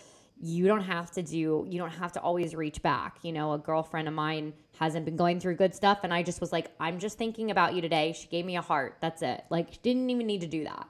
[0.42, 3.18] you don't have to do you don't have to always reach back.
[3.24, 6.40] You know a girlfriend of mine hasn't been going through good stuff and i just
[6.40, 8.14] was like i'm just thinking about you today.
[8.14, 8.98] She gave me a heart.
[9.02, 9.44] That's it.
[9.50, 10.88] Like didn't even need to do that.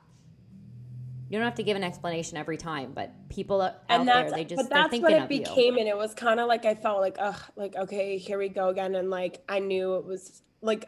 [1.30, 4.44] You don't have to give an explanation every time but people out and there they
[4.46, 5.40] just but that's thinking what it of you.
[5.40, 8.50] became and it was kind of like i felt like ugh like okay here we
[8.50, 10.86] go again and like i knew it was like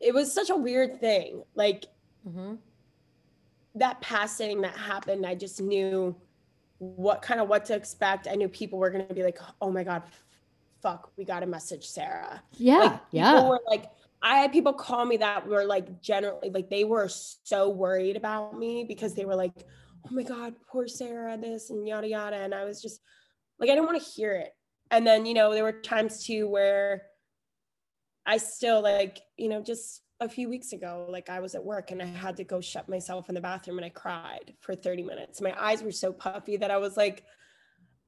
[0.00, 1.42] it was such a weird thing.
[1.54, 1.84] Like
[2.26, 2.54] hmm
[3.74, 6.16] that passing that happened i just knew
[6.80, 8.26] what kind of what to expect.
[8.26, 10.02] I knew people were going to be like oh my god
[10.82, 12.42] fuck we got to message Sara.
[12.56, 13.48] Yeah like yeah.
[13.48, 13.90] were like
[14.22, 18.58] i had people call me that were like generally like they were so worried about
[18.58, 19.52] me because they were like
[20.06, 22.36] oh my god poor Sara this and yada yada.
[22.36, 23.00] And i was just
[23.58, 24.52] like i didn't want to hear it.
[24.90, 27.02] And then you know there were times too where
[28.24, 31.90] i still like you know just a few weeks ago like i was at work
[31.90, 35.02] and i had to go shut myself in the bathroom and i cried for 30
[35.02, 37.24] minutes my eyes were so puffy that i was like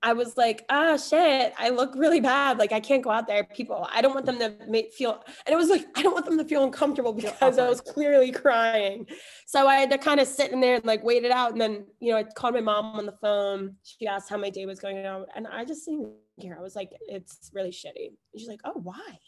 [0.05, 2.59] I was like, ah, shit, I look really bad.
[2.59, 3.45] Like, I can't go out there.
[3.45, 6.25] People, I don't want them to make feel, and it was like, I don't want
[6.25, 9.07] them to feel uncomfortable because I was clearly crying.
[9.47, 11.53] So I had to kind of sit in there and like wait it out.
[11.53, 13.77] And then, you know, I called my mom on the phone.
[13.85, 15.27] She asked how my day was going on.
[15.37, 16.11] And I just didn't
[16.41, 16.59] care.
[16.59, 18.09] I was like, it's really shitty.
[18.09, 19.19] And she's like, oh, why?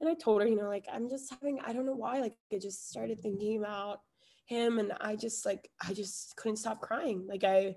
[0.00, 2.20] And I told her, you know, like, I'm just having, I don't know why.
[2.20, 4.00] Like, I just started thinking about
[4.46, 7.26] him and I just like, I just couldn't stop crying.
[7.28, 7.76] Like, I,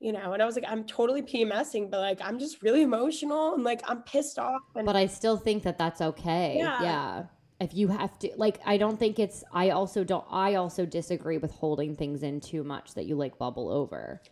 [0.00, 3.54] you know, and I was like, I'm totally PMSing, but like, I'm just really emotional
[3.54, 4.62] and like, I'm pissed off.
[4.74, 6.82] And but i still think that that's okay Yeah.
[6.82, 7.22] yeah
[7.60, 11.36] if you have to like i don't think it's i also don't i also disagree
[11.36, 14.22] with holding things in too much that you like bubble over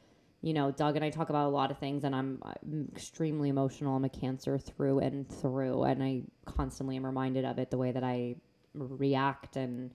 [0.40, 3.48] you know doug and i talk about a lot of things and i'm, I'm extremely
[3.48, 7.78] emotional i'm a cancer through and through and i constantly am reminded of it the
[7.78, 8.36] way that i
[8.74, 9.92] react and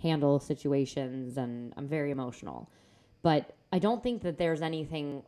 [0.00, 2.70] handle situations and i'm very emotional
[3.22, 5.22] but i don't think that there's anything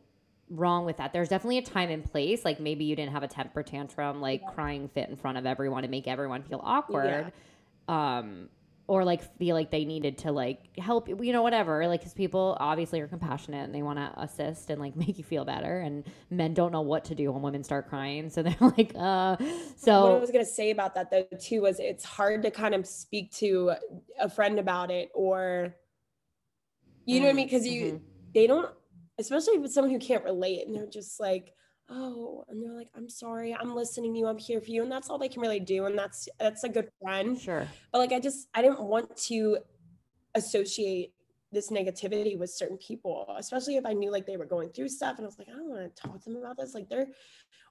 [0.49, 1.13] wrong with that.
[1.13, 2.43] There's definitely a time and place.
[2.43, 5.83] Like maybe you didn't have a temper tantrum, like crying fit in front of everyone
[5.83, 7.31] and make everyone feel awkward.
[7.87, 8.49] Um,
[8.89, 11.87] or like feel like they needed to like help you, you know, whatever.
[11.87, 15.23] Like, cause people obviously are compassionate and they want to assist and like make you
[15.23, 15.79] feel better.
[15.79, 18.31] And men don't know what to do when women start crying.
[18.31, 19.37] So they're like, uh,
[19.77, 22.73] so what I was gonna say about that though too was it's hard to kind
[22.73, 23.73] of speak to
[24.19, 25.75] a friend about it or
[27.05, 27.45] you know what I mean?
[27.45, 28.01] Because you mhm.
[28.33, 28.71] they don't,
[29.19, 31.53] especially with someone who can't relate and they're just like,
[31.89, 34.91] oh, and they're like, I'm sorry, I'm listening to you, I'm here for you, and
[34.91, 37.39] that's all they can really do, and that's that's a good friend.
[37.39, 37.67] sure.
[37.91, 39.59] But like, I just I didn't want to
[40.35, 41.13] associate
[41.51, 45.17] this negativity with certain people, especially if I knew like they were going through stuff,
[45.17, 47.07] and I was like, I don't want to talk to them about this, like they're,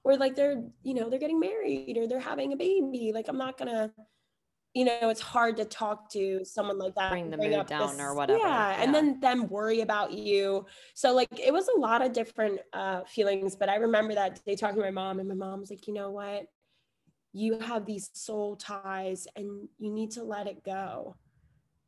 [0.03, 3.37] or like they're, you know, they're getting married or they're having a baby, like I'm
[3.37, 3.91] not gonna
[4.73, 7.11] you know, it's hard to talk to someone like that.
[7.11, 10.65] Bring the mood down or whatever, Yeah, and then them worry about you.
[10.93, 13.55] So like it was a lot of different uh, feelings.
[13.55, 15.93] But I remember that day talking to my mom, and my mom was like, you
[15.93, 16.45] know what?
[17.33, 21.15] You have these soul ties, and you need to let it go.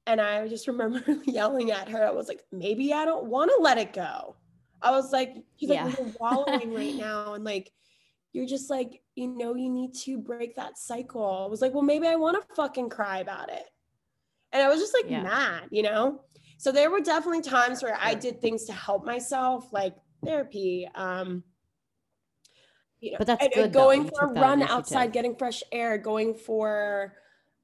[0.08, 2.04] And I just remember yelling at her.
[2.06, 4.36] I was like, maybe I don't want to let it go.
[4.82, 5.86] I was like, she's Yeah.
[5.86, 7.72] like, you're wallowing right now, and like
[8.34, 11.44] you're just like, you know, you need to break that cycle.
[11.46, 13.66] I was like, well, maybe I want to fucking cry about it.
[14.54, 15.24] And I was just like Yeah.
[15.24, 16.24] mad, you know?
[16.58, 20.88] So there were definitely times where I did things to help myself, like therapy.
[20.96, 21.44] Um,
[23.00, 23.80] you know, But that's and- and good, though.
[23.86, 27.18] going You for a run outside, getting fresh air, going for,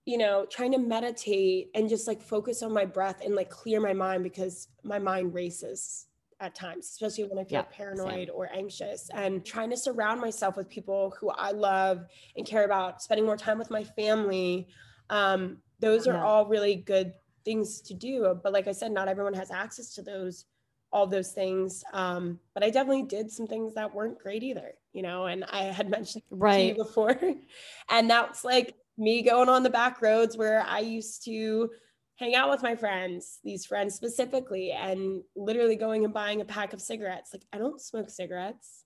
[0.05, 3.79] you know, trying to meditate and just like focus on my breath and like clear
[3.79, 6.06] my mind because my mind races
[6.39, 7.73] at times, especially when I feel Yeah, same.
[7.75, 12.65] paranoid or anxious, and trying to surround myself with people who I love and care
[12.65, 14.67] about, spending more time with my family.
[15.09, 16.23] Um, those are Yeah.
[16.23, 17.13] all really good
[17.45, 18.39] things to do.
[18.43, 20.45] But like I said, not everyone has access to those,
[20.91, 21.83] all those things.
[21.93, 25.63] Um, but I definitely did some things that weren't great either, you know, and I
[25.63, 26.75] had mentioned to you Right.
[26.75, 27.19] before.
[27.89, 31.69] And that's like me going on the back roads where I used to
[32.17, 36.73] hang out with my friends, these friends specifically, and literally going and buying a pack
[36.73, 37.31] of cigarettes.
[37.33, 38.83] Like, I don't smoke cigarettes.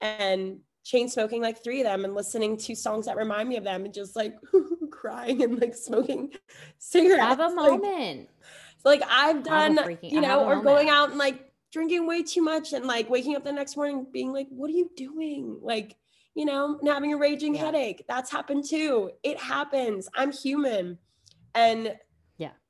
[0.00, 3.64] And chain smoking like three of them and listening to songs that remind me of
[3.64, 4.34] them and just like
[4.90, 6.30] crying and like smoking
[6.78, 7.22] cigarettes.
[7.22, 8.28] Have a moment.
[8.84, 10.64] like I've done, freaking- you know, or moment.
[10.64, 14.06] going out and like drinking way too much and like waking up the next morning
[14.12, 15.58] being like, what are you doing?
[15.62, 15.96] Like,
[16.34, 17.64] you know, and having a raging Yeah.
[17.64, 18.04] headache.
[18.06, 19.10] That's happened too.
[19.22, 20.06] It happens.
[20.14, 20.98] I'm human.
[21.54, 21.96] And.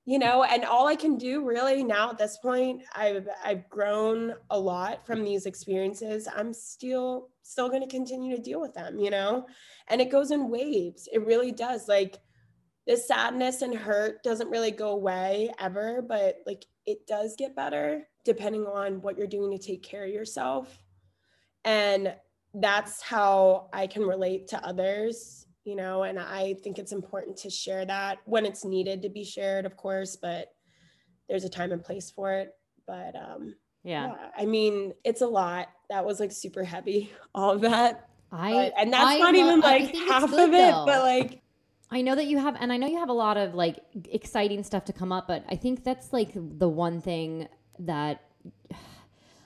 [0.06, 4.34] You know, and all I can do really now at this point, I've I've grown
[4.50, 6.28] a lot from these experiences.
[6.34, 9.46] I'm still still going to continue to deal with them, you know?
[9.88, 11.08] And it goes in waves.
[11.12, 11.88] It really does.
[11.88, 12.18] Like
[12.86, 18.06] the sadness and hurt doesn't really go away ever, but like it does get better
[18.24, 20.82] depending on what you're doing to take care of yourself.
[21.64, 22.14] And
[22.54, 27.50] that's how I can relate to others, you know, and I think it's important to
[27.50, 30.48] share that when it's needed to be shared, of course, but
[31.28, 32.50] there's a time and place for it.
[32.86, 34.08] But um Yeah.
[34.08, 35.68] yeah, I mean, it's a lot.
[35.90, 38.08] That was like super heavy, all of that.
[38.30, 40.84] I But, and that's I not even like half good, of it, though.
[40.86, 41.40] but like
[41.90, 43.78] I know that you have, and I know you have a lot of like
[44.10, 47.46] exciting stuff to come up, but I think that's like the one thing
[47.78, 48.22] that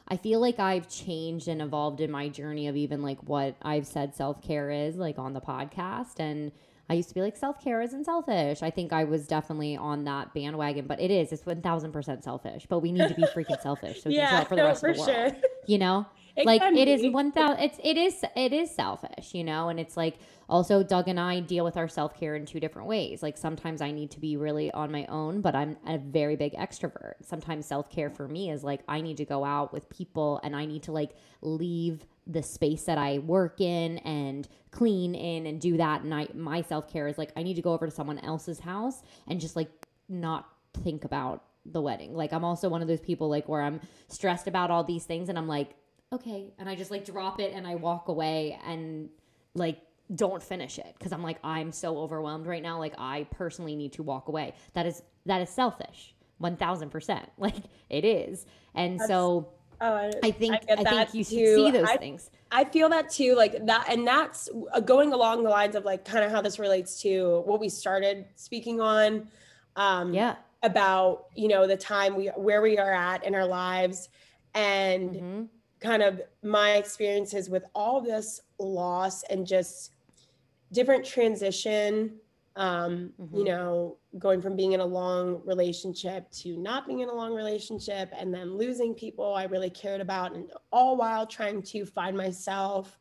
[0.09, 3.87] I feel like I've changed and evolved in my journey of even like what I've
[3.87, 6.19] said self care is like on the podcast.
[6.19, 6.51] And
[6.89, 8.63] I used to be like, self care isn't selfish.
[8.63, 11.33] I think I was definitely on that bandwagon, but it is.
[11.33, 14.63] It's 1000% selfish, but we need to be freaking selfish so we can for the
[14.63, 15.41] no, rest of the world sure.
[15.67, 16.07] you know
[16.39, 17.65] It like it is one thousand.
[17.65, 20.19] it's it is it is selfish you know and it's like
[20.49, 23.91] also doug and i deal with our self-care in two different ways like sometimes i
[23.91, 28.09] need to be really on my own but i'm a very big extrovert sometimes self-care
[28.09, 30.93] for me is like i need to go out with people and i need to
[30.93, 31.11] like
[31.43, 36.27] leave the space that i work in and clean in and do that and i
[36.35, 39.57] my self-care is like i need to go over to someone else's house and just
[39.57, 39.71] like
[40.09, 40.49] not
[40.85, 42.15] think about the wedding.
[42.15, 45.29] Like I'm also one of those people like where I'm stressed about all these things
[45.29, 45.75] and I'm like,
[46.13, 49.09] okay, and I just like drop it and I walk away and
[49.55, 49.81] like
[50.15, 52.79] don't finish it because I'm like I'm so overwhelmed right now.
[52.79, 54.55] Like I personally need to walk away.
[54.73, 56.15] That is that is selfish.
[56.41, 57.27] 1000%.
[57.39, 57.57] Like
[57.91, 58.47] it is.
[58.75, 59.49] And so
[59.81, 61.55] Oh, I, I think I, get think that you too.
[61.55, 62.31] see those I, things.
[62.51, 66.05] I feel that too, like that, and that's uh, going along the lines of like
[66.05, 69.29] kind of how this relates to what we started speaking on.
[69.77, 70.35] Um, Yeah.
[70.65, 74.09] about you know the time we where we are at in our lives
[74.55, 75.49] and Mhm.
[75.81, 79.93] Kind of my experiences with all this loss and just
[80.73, 82.19] different transition
[82.57, 83.45] um you Mhm.
[83.45, 88.11] know going from being in a long relationship to not being in a long relationship
[88.19, 92.99] and then losing people i really cared about and all while trying to find myself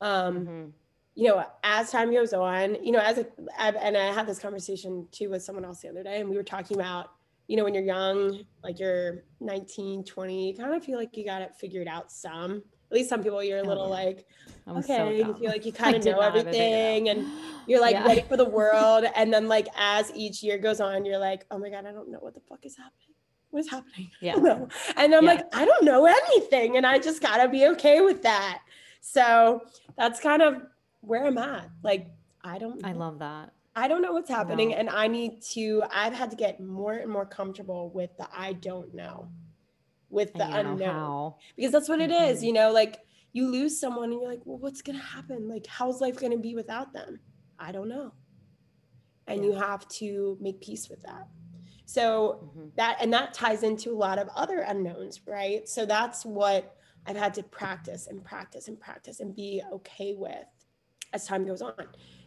[0.00, 0.72] um Mhm.
[1.18, 3.26] you know, as time goes on, you know, as a,
[3.58, 6.36] I've, and I had this conversation too with someone else the other day, and we
[6.36, 7.12] were talking about,
[7.48, 11.24] you know, when you're young, like you're 19, 20, you kind of feel like you
[11.24, 12.62] got it figured out some.
[12.90, 13.90] At least some people, you're a Oh, little yeah.
[13.94, 14.26] like,
[14.66, 16.78] was so okay, you feel like you kind of know not have it figured out.
[16.80, 17.26] everything, and
[17.66, 18.04] you're like Yeah.
[18.06, 19.04] ready for the world.
[19.14, 22.10] and then, like, as each year goes on, you're like, oh my God, I don't
[22.10, 23.14] know what the fuck is happening.
[23.50, 24.10] What is happening?
[24.20, 24.34] Yeah.
[24.96, 25.30] And I'm Yeah.
[25.30, 26.76] like, I don't know anything.
[26.76, 28.60] And I just got to be okay with that.
[29.00, 29.62] So
[29.96, 30.62] that's kind of
[31.00, 31.70] where I'm at.
[31.84, 32.08] Like,
[32.42, 33.52] I don't I love that.
[33.76, 34.70] I don't know what's happening.
[34.70, 34.76] No.
[34.76, 38.54] And I need to, I've had to get more and more comfortable with the I
[38.54, 39.28] don't know,
[40.08, 41.34] with the you don't know unknown.
[41.56, 42.46] Because that's what it is, Mhm.
[42.46, 42.98] you know, like
[43.32, 45.46] you lose someone and you're like, well, what's going to happen?
[45.48, 47.20] Like, how's life going to be without them?
[47.58, 48.14] I don't know.
[49.26, 51.28] And you have to make peace with that.
[51.84, 52.72] So Mhm.
[52.76, 55.68] that, and that ties into a lot of other unknowns, right?
[55.68, 60.46] So that's what I've had to practice and practice and practice and be okay with
[61.12, 61.74] as time goes on.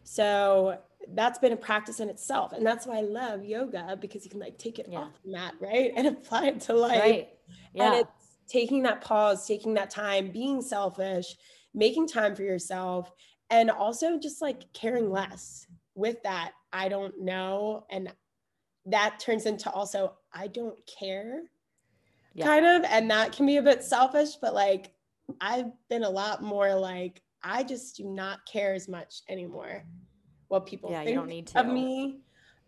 [0.04, 0.80] So
[1.14, 2.54] that's been a practice in itself.
[2.54, 5.00] And that's why I love yoga because you can like take it Yeah.
[5.00, 5.91] off the mat, right?
[5.97, 7.00] And apply it to life.
[7.00, 7.30] Right.
[7.74, 7.86] Yeah.
[7.86, 11.36] And it's taking that pause, taking that time, being selfish,
[11.74, 13.12] making time for yourself,
[13.50, 16.52] and also just like caring less with that.
[16.74, 17.86] I don't know.
[17.89, 18.14] And
[18.86, 21.43] that turns into also, I don't care
[22.34, 22.45] Yeah.
[22.45, 22.84] kind of.
[22.89, 24.91] And that can be a bit selfish, but like
[25.41, 29.83] I've been a lot more like, I just do not care as much anymore
[30.47, 31.59] what people Yeah, you don't need to.
[31.59, 32.19] of me.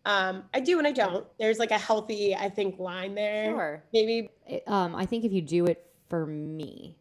[0.05, 1.25] Um, I do and I don't.
[1.39, 3.45] There's like a healthy, I think, line there.
[3.45, 3.83] Sure.
[3.93, 4.29] Maybe
[4.67, 6.97] um, I think if you do it for me,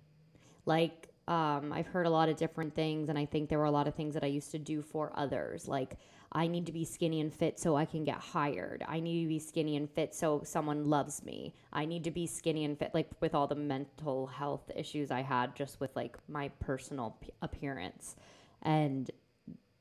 [0.67, 3.71] like um, I've heard a lot of different things, and I think there were a
[3.71, 5.67] lot of things that I used to do for others.
[5.67, 5.97] Like
[6.33, 8.85] I need to be skinny and fit so I can get hired.
[8.87, 11.55] I need to be skinny and fit so someone loves me.
[11.73, 15.23] I need to be skinny and fit, like with all the mental health issues I
[15.23, 18.15] had just with like my personal p- appearance,
[18.63, 19.11] and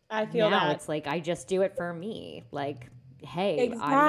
[0.09, 0.75] I feel now that.
[0.77, 2.45] it's like I just do it for me.
[2.51, 2.89] Like,
[3.21, 3.83] hey, Exactly.
[3.93, 4.05] I'm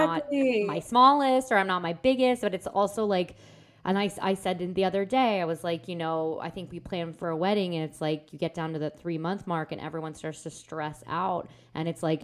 [0.62, 3.36] not my smallest or I'm not my biggest, but it's also like,
[3.84, 6.70] and I, I said in the other day, I was like, you know, I think
[6.70, 9.46] we planned for a wedding and it's like you get down to the three month
[9.46, 11.48] mark and everyone starts to stress out.
[11.74, 12.22] And it's like,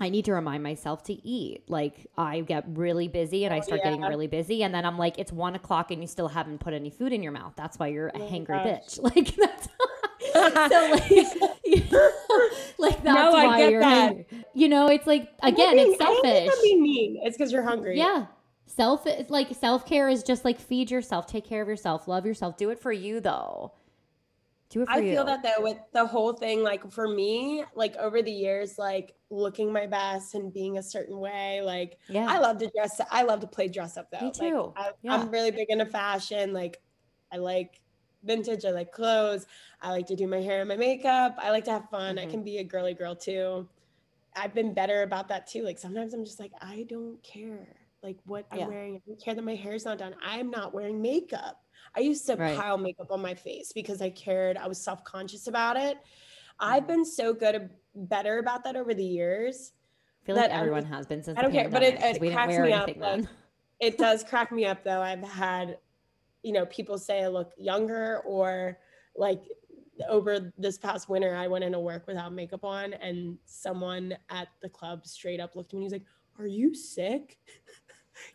[0.00, 1.62] I need to remind myself to eat.
[1.68, 4.08] Like I get really busy and I oh, start getting Oh, yeah.
[4.10, 6.90] really busy, and then I'm like, it's one o'clock and you still haven't put any
[6.90, 7.52] food in your mouth.
[7.56, 8.98] That's why you're a oh hangry gosh.
[8.98, 8.98] bitch.
[9.14, 9.68] Like that's
[10.32, 11.10] so like,
[11.64, 12.10] you know,
[12.78, 14.16] like that's No, I why get you're that.
[14.54, 16.62] You know, it's like again, it's I don't think selfish.
[16.64, 17.20] Being mean.
[17.22, 17.96] It's because you're hungry.
[17.98, 18.26] Yeah.
[18.66, 22.56] Self like self care is just like feed yourself, take care of yourself, love yourself.
[22.56, 23.74] Do it for you though.
[24.70, 25.12] Do it for I you.
[25.12, 29.14] feel that though with the whole thing, like for me, like over the years, like
[29.30, 32.26] looking my best and being a certain way, like Yeah.
[32.28, 33.00] I love to dress.
[33.10, 34.20] I love to play dress up though.
[34.22, 34.74] Me too.
[34.76, 35.14] Like, I, Yeah.
[35.16, 36.52] I'm really big into fashion.
[36.54, 36.80] Like
[37.32, 37.82] I like
[38.22, 38.64] vintage.
[38.64, 39.46] I like clothes.
[39.82, 41.34] I like to do my hair and my makeup.
[41.38, 42.18] I like to have fun.
[42.18, 42.30] I Mhm.
[42.30, 43.68] can be a girly girl too.
[44.36, 45.62] I've been better about that too.
[45.64, 47.81] Like sometimes I'm just like, I don't care.
[48.02, 48.64] Like what Yeah.
[48.64, 48.96] I'm wearing.
[48.96, 50.14] I don't care that my hair's not done.
[50.22, 51.62] I'm not wearing makeup.
[51.96, 52.56] I used to Right.
[52.58, 54.56] pile makeup on my face because I cared.
[54.56, 55.98] I was self conscious about it.
[56.58, 56.88] I've Mhm.
[56.88, 59.72] been so good, better about that over the years.
[60.22, 62.58] I feel like everyone just- has been since I don't care, but it- it cracks
[62.58, 63.24] me up, like.
[63.80, 65.00] It does crack me up though.
[65.02, 65.78] I've had,
[66.42, 68.78] you know, people say I look younger or
[69.16, 69.42] like
[70.08, 74.68] over this past winter, I went into work without makeup on and someone at the
[74.68, 77.38] club straight up looked at me and he's like, Are you sick?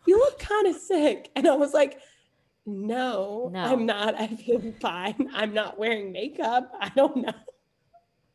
[0.06, 1.30] You look kind of sick.
[1.36, 2.00] And I was like,
[2.66, 3.60] no, No.
[3.60, 4.14] I'm not.
[4.20, 5.30] I feel fine.
[5.34, 6.72] I'm not wearing makeup.
[6.80, 7.32] I don't know.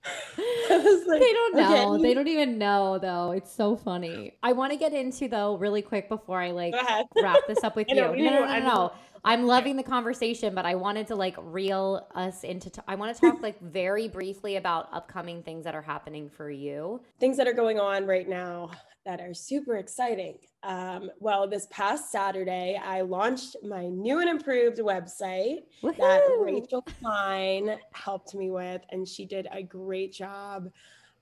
[0.06, 0.78] I
[1.08, 1.94] like, they don't know.
[1.96, 3.32] okay, They don't even know though.
[3.32, 4.34] It's so funny.
[4.44, 6.74] I want to get into though really quick before I like
[7.22, 7.96] wrap this up with you.
[7.96, 8.66] No, no, no, no, I no.
[8.66, 8.94] know.
[9.24, 12.70] I'm loving the conversation, but I wanted to like reel us into.
[12.70, 16.50] T- I want to talk like very briefly about upcoming things that are happening for
[16.50, 17.02] you.
[17.22, 18.72] things that are going on right now
[19.06, 20.40] that are super exciting.
[20.64, 25.64] Um, well, this past Saturday, I launched my new and improved website
[25.98, 30.70] that Rachel Klein helped me with, and she did a great job.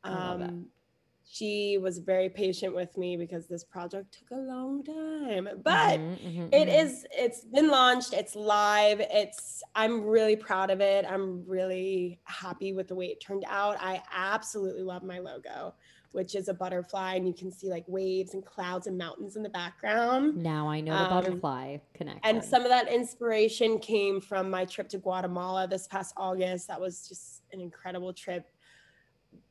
[0.03, 0.53] I love it.
[0.53, 0.69] Um,
[1.23, 6.17] she was very patient with me because this project took a long time, but Mhm,
[6.23, 6.87] mhm, it mhm.
[6.87, 12.73] is it's been launched it's live it's i'm really proud of it i'm really happy
[12.73, 15.73] with the way it turned out i absolutely love my logo
[16.11, 19.43] which is a butterfly and you can see like waves and clouds and mountains in
[19.43, 20.35] the background.
[20.35, 22.21] Now I know the um, butterfly connection.
[22.23, 26.67] and some of that inspiration came from my trip to guatemala this past august.
[26.67, 28.45] That was just an incredible trip.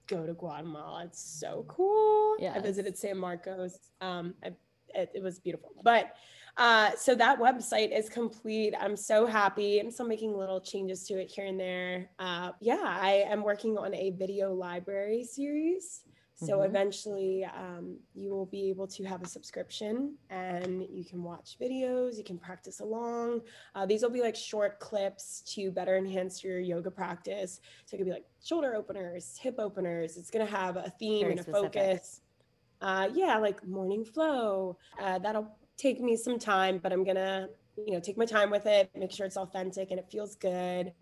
[0.07, 1.05] Go to guatemala.
[1.07, 2.37] It's so cool.
[2.55, 3.79] I visited san marcos.
[4.01, 4.49] Um I,
[4.95, 5.71] it, it was beautiful.
[5.83, 6.15] But
[6.59, 8.75] uh so that website is complete.
[8.79, 9.79] I'm so happy.
[9.79, 12.11] I'm still making little changes to it here and there.
[12.19, 16.03] Uh yeah i am working on a video library series
[16.47, 16.67] so Mhm.
[16.71, 22.17] eventually um, you will be able to have a subscription and you can watch videos
[22.17, 23.41] you can practice along
[23.75, 27.99] uh, these will be like short clips to better enhance your yoga practice so it
[27.99, 31.41] could be like shoulder openers hip openers it's going to have a theme Very and
[31.41, 31.75] a specific.
[31.75, 32.21] focus
[32.83, 34.79] uh, yeah, like morning flow.
[34.99, 38.65] Uh, that'll take me some time, but I'm gonna, you know, take my time with
[38.65, 40.95] it, make sure it's authentic and it feels good.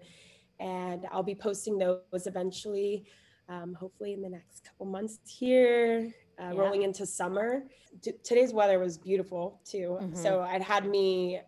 [0.58, 3.06] And I'll be posting those eventually,
[3.48, 6.60] um, hopefully in the next couple months here, uh, Yeah.
[6.60, 7.64] rolling into summer.
[8.22, 9.98] Today's weather was beautiful too.
[10.00, 10.16] Mhm.
[10.16, 11.40] So it had me,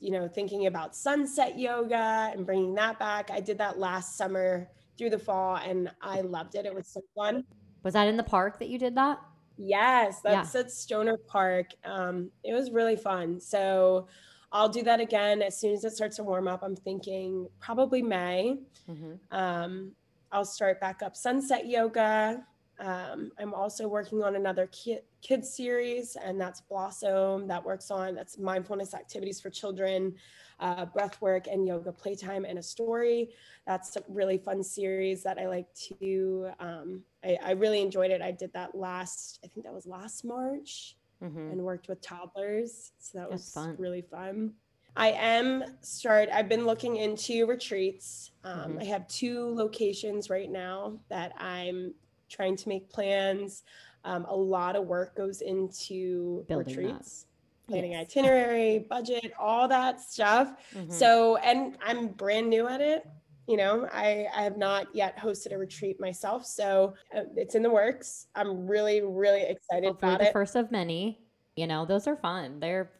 [0.00, 3.30] you know, thinking about sunset yoga and bringing that back.
[3.30, 6.64] I did that last summer through the fall and I loved it.
[6.66, 7.44] It was so fun.
[7.82, 9.20] was that in the park that you did that?
[9.56, 10.32] Yes, Yeah.
[10.42, 11.68] that's at Stoner Park.
[11.84, 13.38] Um, it was really fun.
[13.38, 14.08] So
[14.50, 16.64] I'll do that again as soon as it starts to warm up.
[16.64, 18.58] I'm thinking probably May.
[18.88, 19.20] Mhm.
[19.30, 19.94] Um,
[20.32, 22.44] I'll start back up sunset yoga.
[22.78, 27.46] Um, I'm also working on another kid kids series, and that's Blossom.
[27.48, 30.14] That works on that's mindfulness activities for children,
[30.60, 33.30] uh, breath work, and yoga playtime and a story.
[33.66, 36.50] That's a really fun series that I like to.
[36.60, 38.20] Um, I, I really enjoyed it.
[38.20, 39.38] I did that last.
[39.42, 41.52] I think that was last March Mhm.
[41.52, 42.92] and worked with toddlers.
[42.98, 43.76] So that That's was fun.
[43.78, 44.52] really fun.
[44.96, 46.28] I am start.
[46.32, 48.32] I've been looking into retreats.
[48.44, 48.80] Um, Mhm.
[48.80, 51.94] I have two locations right now that I'm
[52.28, 53.62] trying to make plans.
[54.04, 57.06] Um, a lot of work goes into Building that.
[57.06, 57.26] retreats,
[57.68, 58.02] planning Yes.
[58.02, 60.56] itinerary, budget, all that stuff.
[60.72, 60.90] Mhm.
[60.92, 63.04] So, and I'm brand new at it.
[63.46, 66.44] You know, I, I have not yet hosted a retreat myself.
[66.46, 68.28] So uh, it's in the works.
[68.34, 70.32] I'm really, really excited Hopefully about the it.
[70.32, 71.26] first of many.
[71.54, 72.60] You know, those are fun.
[72.60, 72.95] They're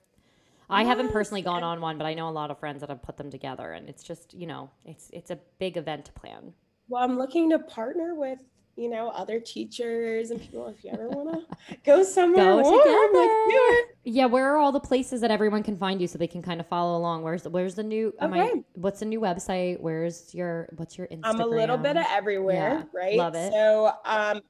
[0.68, 3.02] I haven't personally gone on one, but I know a lot of friends that have
[3.02, 6.52] put them together and it's just, you know, it's it's a big event to plan.
[6.88, 8.40] Well, I'm looking to partner with
[8.76, 13.10] you know, other teachers and people, if you ever want to go somewhere Go warm,
[13.14, 13.88] it.
[14.04, 16.60] Yeah, where are all the places that everyone can find you so they can kind
[16.60, 17.22] of follow along?
[17.22, 18.12] Where's where's the new?
[18.20, 18.64] Am I, Okay.
[18.74, 19.80] what's the new website?
[19.80, 21.20] Where's your what's your Instagram?
[21.24, 23.16] I'm a little bit of everywhere, Yeah, right?
[23.16, 23.50] love it.
[23.52, 24.42] So, um,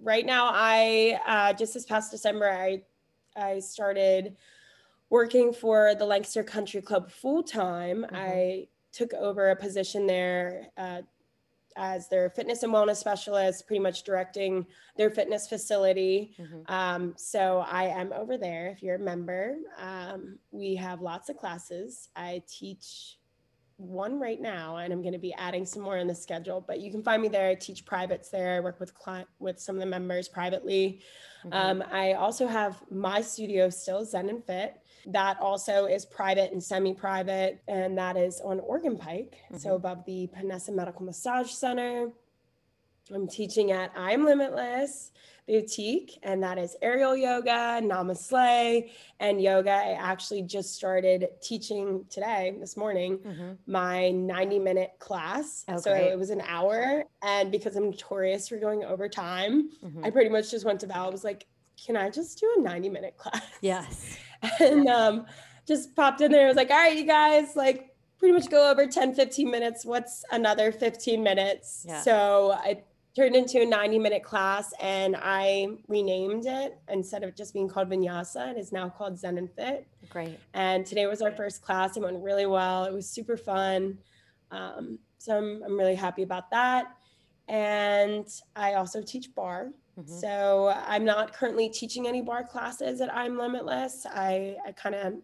[0.00, 2.82] right now, I uh, just this past December, I
[3.36, 4.36] I started
[5.14, 8.02] working for the Lancaster Country Club full time.
[8.02, 8.16] Mm-hmm.
[8.16, 11.02] I took over a position there uh,
[11.76, 14.66] as their fitness and wellness specialist, pretty much directing
[14.96, 16.34] their fitness facility.
[16.40, 16.68] Mhm.
[16.68, 18.66] Um, so I am over there.
[18.66, 22.08] If you're a member, um, we have lots of classes.
[22.16, 23.18] I teach
[23.76, 26.60] one right now, and I'm going to be adding some more in the schedule.
[26.60, 27.48] But you can find me there.
[27.50, 28.56] I teach privates there.
[28.56, 31.02] I work with client with some of the members privately.
[31.52, 34.80] Um, I also have my studio still, Zen and Fit.
[35.06, 40.28] That also is private and semi-private, and that is on Oregon Pike, so above the
[40.34, 42.10] Panessa Medical Massage Center.
[43.12, 45.12] I'm teaching at I'm Limitless
[45.46, 48.90] Boutique, and that is aerial yoga, namaste,
[49.20, 49.72] and yoga.
[49.72, 53.58] I actually just started teaching today, this morning, Mhm.
[53.66, 55.66] my 90 minute class.
[55.68, 57.04] Oh, so it was an hour.
[57.20, 60.02] And because I'm notorious for going over time, Mhm.
[60.06, 61.08] I pretty much just went to Val.
[61.08, 61.46] I was like,
[61.84, 63.42] can I just do a 90 minute class?
[63.60, 64.16] Yes.
[64.60, 65.26] And um,
[65.66, 66.44] just popped in there.
[66.44, 69.84] I was like, all right, you guys, like pretty much go over 10, 15 minutes.
[69.84, 71.84] What's another 15 minutes?
[71.86, 72.00] Yeah.
[72.00, 72.82] So I
[73.14, 77.88] turned into a 90 minute class and I renamed it instead of just being called
[77.88, 78.52] Vinyasa.
[78.52, 79.86] It is now called Zen and Fit.
[80.10, 80.38] Great.
[80.52, 81.96] And today was our first class.
[81.96, 82.84] It went really well.
[82.84, 83.98] It was super fun.
[84.50, 86.96] Um, so I'm, I'm really happy about that.
[87.48, 88.26] And
[88.56, 89.72] I also teach barre.
[89.98, 90.08] Mhm.
[90.20, 94.06] So I'm not currently teaching any barre classes at I'm Limitless.
[94.06, 95.14] I, I kind of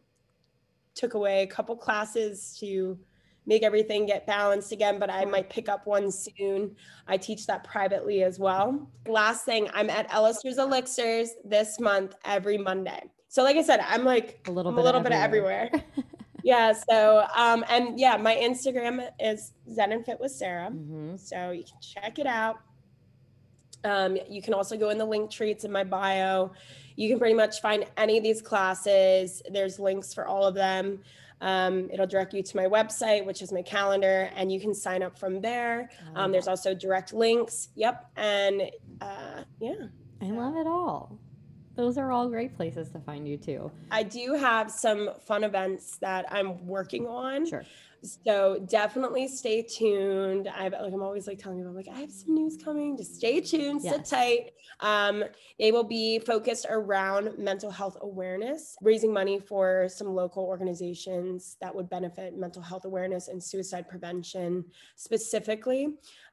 [0.94, 2.98] took away a couple classes to
[3.46, 6.76] make everything get balanced again, but I might pick up one soon.
[7.08, 8.88] I teach that privately as well.
[9.08, 13.02] Last thing, I'm at Ellister's Elixirs this month every Monday.
[13.28, 15.70] So like I said, I'm like A little I'm bit a little bit of everywhere.
[16.44, 16.72] yeah.
[16.72, 20.68] So um and yeah, my Instagram is Zen and Fit with Sara.
[20.70, 22.56] hmm So you can check it out.
[23.84, 26.52] Um, you can also go in the Linktree, it's in my bio.
[26.96, 29.42] You can pretty much find any of these classes.
[29.50, 31.00] There's links for all of them.
[31.40, 35.02] Um, it'll direct you to my website, which is my calendar, and you can sign
[35.02, 35.88] up from there.
[36.14, 37.68] Um, there's also direct links.
[37.76, 38.10] Yep.
[38.16, 38.70] And
[39.00, 39.86] uh, yeah,
[40.20, 41.18] I love it all.
[41.76, 43.70] Those are all great places to find you too.
[43.90, 47.48] I do have some fun events that I'm working on.
[47.48, 47.64] Sure.
[48.02, 50.48] So definitely stay tuned.
[50.48, 52.96] I've like I'm always like telling people, I'm like, I have some news coming.
[52.96, 54.10] Just stay tuned, sit Yes.
[54.10, 54.50] tight.
[54.80, 55.22] Um,
[55.58, 61.74] they will be focused around mental health awareness, raising money for some local organizations that
[61.74, 64.64] would benefit mental health awareness and suicide prevention
[64.96, 65.88] specifically.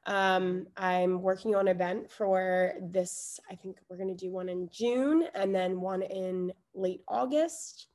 [0.06, 3.38] Um, I'm working on an event for this.
[3.50, 7.88] I think we're going to do one in June and then one in late August.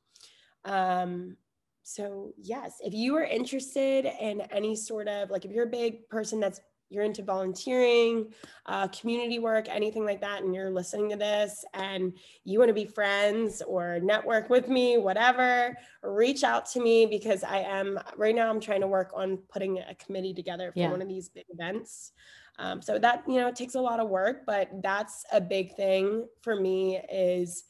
[0.64, 1.36] Um,
[1.84, 6.08] so yes, if you are interested in any sort of like if you're a big
[6.08, 8.32] person that's you're into volunteering,
[8.66, 12.74] uh, community work, anything like that, and you're listening to this and you want to
[12.74, 18.34] be friends or network with me, whatever, reach out to me because I am right
[18.34, 18.48] now.
[18.48, 20.90] I'm trying to work on putting a committee together for Yeah.
[20.90, 22.12] one of these big events.
[22.58, 25.74] Um, so that you know it takes a lot of work, but that's a big
[25.74, 27.00] thing for me.
[27.10, 27.64] Is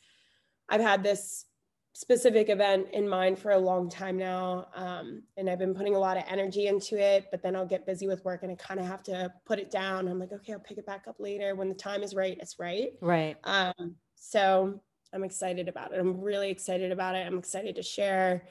[0.68, 1.46] I've had this
[1.94, 4.66] specific event in mind for a long time now.
[4.74, 7.86] Um, and I've been putting a lot of energy into it, but then I'll get
[7.86, 10.08] busy with work and I kind of have to put it down.
[10.08, 11.54] I'm like, okay, I'll pick it back up later.
[11.54, 12.90] When the time is right, it's right.
[13.00, 13.36] Right.
[13.44, 14.80] Um, so
[15.12, 16.00] I'm excited about it.
[16.00, 17.24] I'm really excited about it.
[17.24, 18.48] I'm excited to share.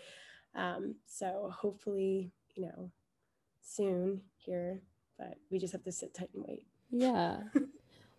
[0.55, 2.91] Um, so hopefully, you know,
[3.61, 4.79] soon here,
[5.19, 6.65] but we just have to sit tight and wait.
[6.91, 7.39] Yeah.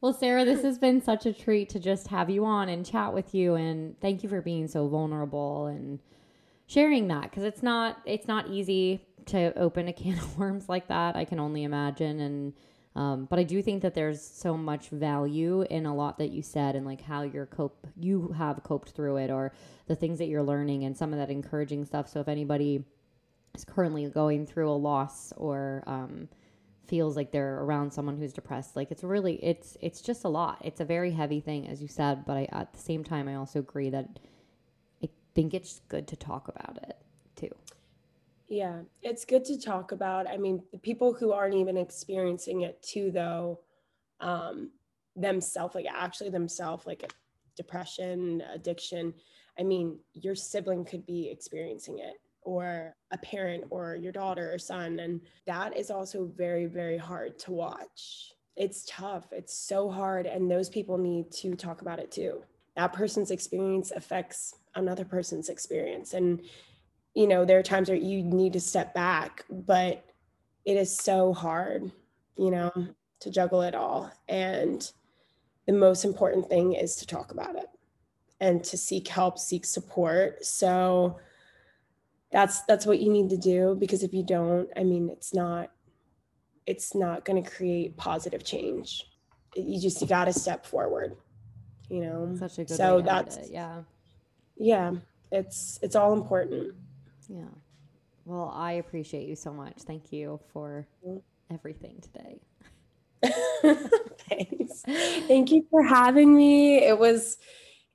[0.05, 3.15] Well, Sara, this has been such a treat to just have you on and chat
[3.15, 5.99] with you and thank you for being so vulnerable and
[6.67, 10.89] sharing that because it's not it's not easy to open a can of worms like
[10.89, 11.17] that.
[11.17, 12.53] I can only imagine and
[12.95, 16.43] um, but I do think that there's so much value in a lot that you
[16.43, 19.55] said and like how you're cope you have coped through it or
[19.87, 22.11] the things that you're learning and some of that encouraging stuff.
[22.11, 22.85] So if anybody
[23.55, 26.29] is currently going through a loss or um,
[26.87, 30.59] feels like they're around someone who's depressed like it's really it's it's just a lot
[30.65, 33.35] it's a very heavy thing as you said but I, at the same time i
[33.35, 34.19] also agree that
[35.03, 36.97] i think it's good to talk about it
[37.37, 37.51] too
[38.49, 40.29] Yeah, it's good to talk about.
[40.29, 43.61] I mean, the people who aren't even experiencing it too, though,
[44.21, 44.71] um,
[45.17, 47.11] themselves, like actually themselves, like
[47.57, 49.15] depression, addiction.
[49.59, 52.15] I mean, your sibling could be experiencing it,
[52.45, 55.01] or a parent, or your daughter or son.
[55.01, 58.33] And that is also very, very hard to watch.
[58.57, 59.27] it's tough.
[59.33, 60.27] It's so hard.
[60.27, 62.43] And those people need to talk about it too.
[62.77, 66.15] That person's experience affects another person's experience.
[66.15, 66.43] And,
[67.15, 70.05] you know, there are times where you need to step back, but
[70.65, 71.91] it is so hard,
[72.37, 72.73] you know,
[73.21, 74.11] to juggle it all.
[74.29, 74.89] And
[75.67, 77.67] the most important thing is to talk about it
[78.41, 80.45] and to seek help, seek support.
[80.45, 81.19] So
[82.35, 85.71] that's that's what you need to do because if you don't, I mean, it's not
[86.67, 89.05] it's not going to create positive change.
[89.55, 91.15] You just you got to step forward.
[91.89, 92.37] You know.
[92.37, 93.83] Such a good so way to end that's it, yeah.
[94.57, 94.93] yeah,
[95.31, 96.75] it's it's all important.
[97.29, 97.45] Yeah.
[98.25, 99.83] Well, I appreciate you so much.
[99.83, 101.55] Thank you for mm-hmm.
[101.55, 102.41] everything today.
[104.29, 104.83] Thanks.
[105.29, 106.79] Thank you for having me.
[106.79, 107.39] It was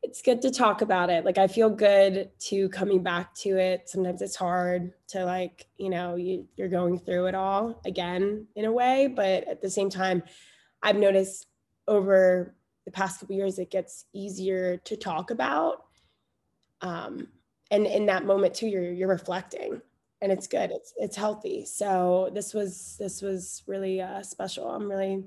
[0.02, 1.26] it's good to talk about it.
[1.26, 3.90] Like I feel good to coming back to it.
[3.90, 8.66] Sometimes it's hard to like, you know, you, you're going through it all again in
[8.66, 10.24] a way, but at the same time,
[10.82, 11.48] I've noticed
[11.88, 12.56] over
[12.86, 15.86] the past couple years it gets easier to talk about.
[16.82, 17.28] Um,
[17.72, 19.82] and in that moment too, you're you're reflecting
[20.22, 20.72] and it's good.
[20.72, 21.66] It's it's healthy.
[21.66, 24.70] So this was this was really uh, special.
[24.70, 25.26] I'm really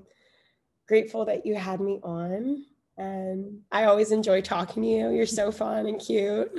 [0.87, 2.65] grateful that you had me on
[2.97, 5.09] and I always enjoy talking to you.
[5.11, 6.51] You're so fun and cute.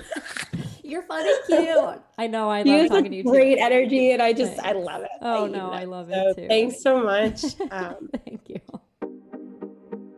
[0.82, 2.02] You're fun and cute.
[2.18, 2.50] I know.
[2.50, 3.22] I love talking to you.
[3.22, 3.30] too.
[3.30, 5.08] great energy, and I just I love it.
[5.22, 5.70] Oh, you no.
[5.70, 6.48] I love So it too.
[6.48, 7.42] Thanks so much.
[7.70, 8.60] Um, Thank you.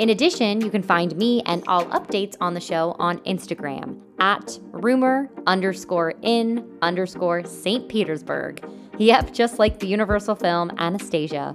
[0.00, 4.58] In addition, you can find me and all updates on the show on Instagram at
[4.72, 7.86] rumor underscore in underscore St.
[7.86, 8.64] Petersburg.
[8.96, 11.54] Yep, just like the Universal film Anastasia.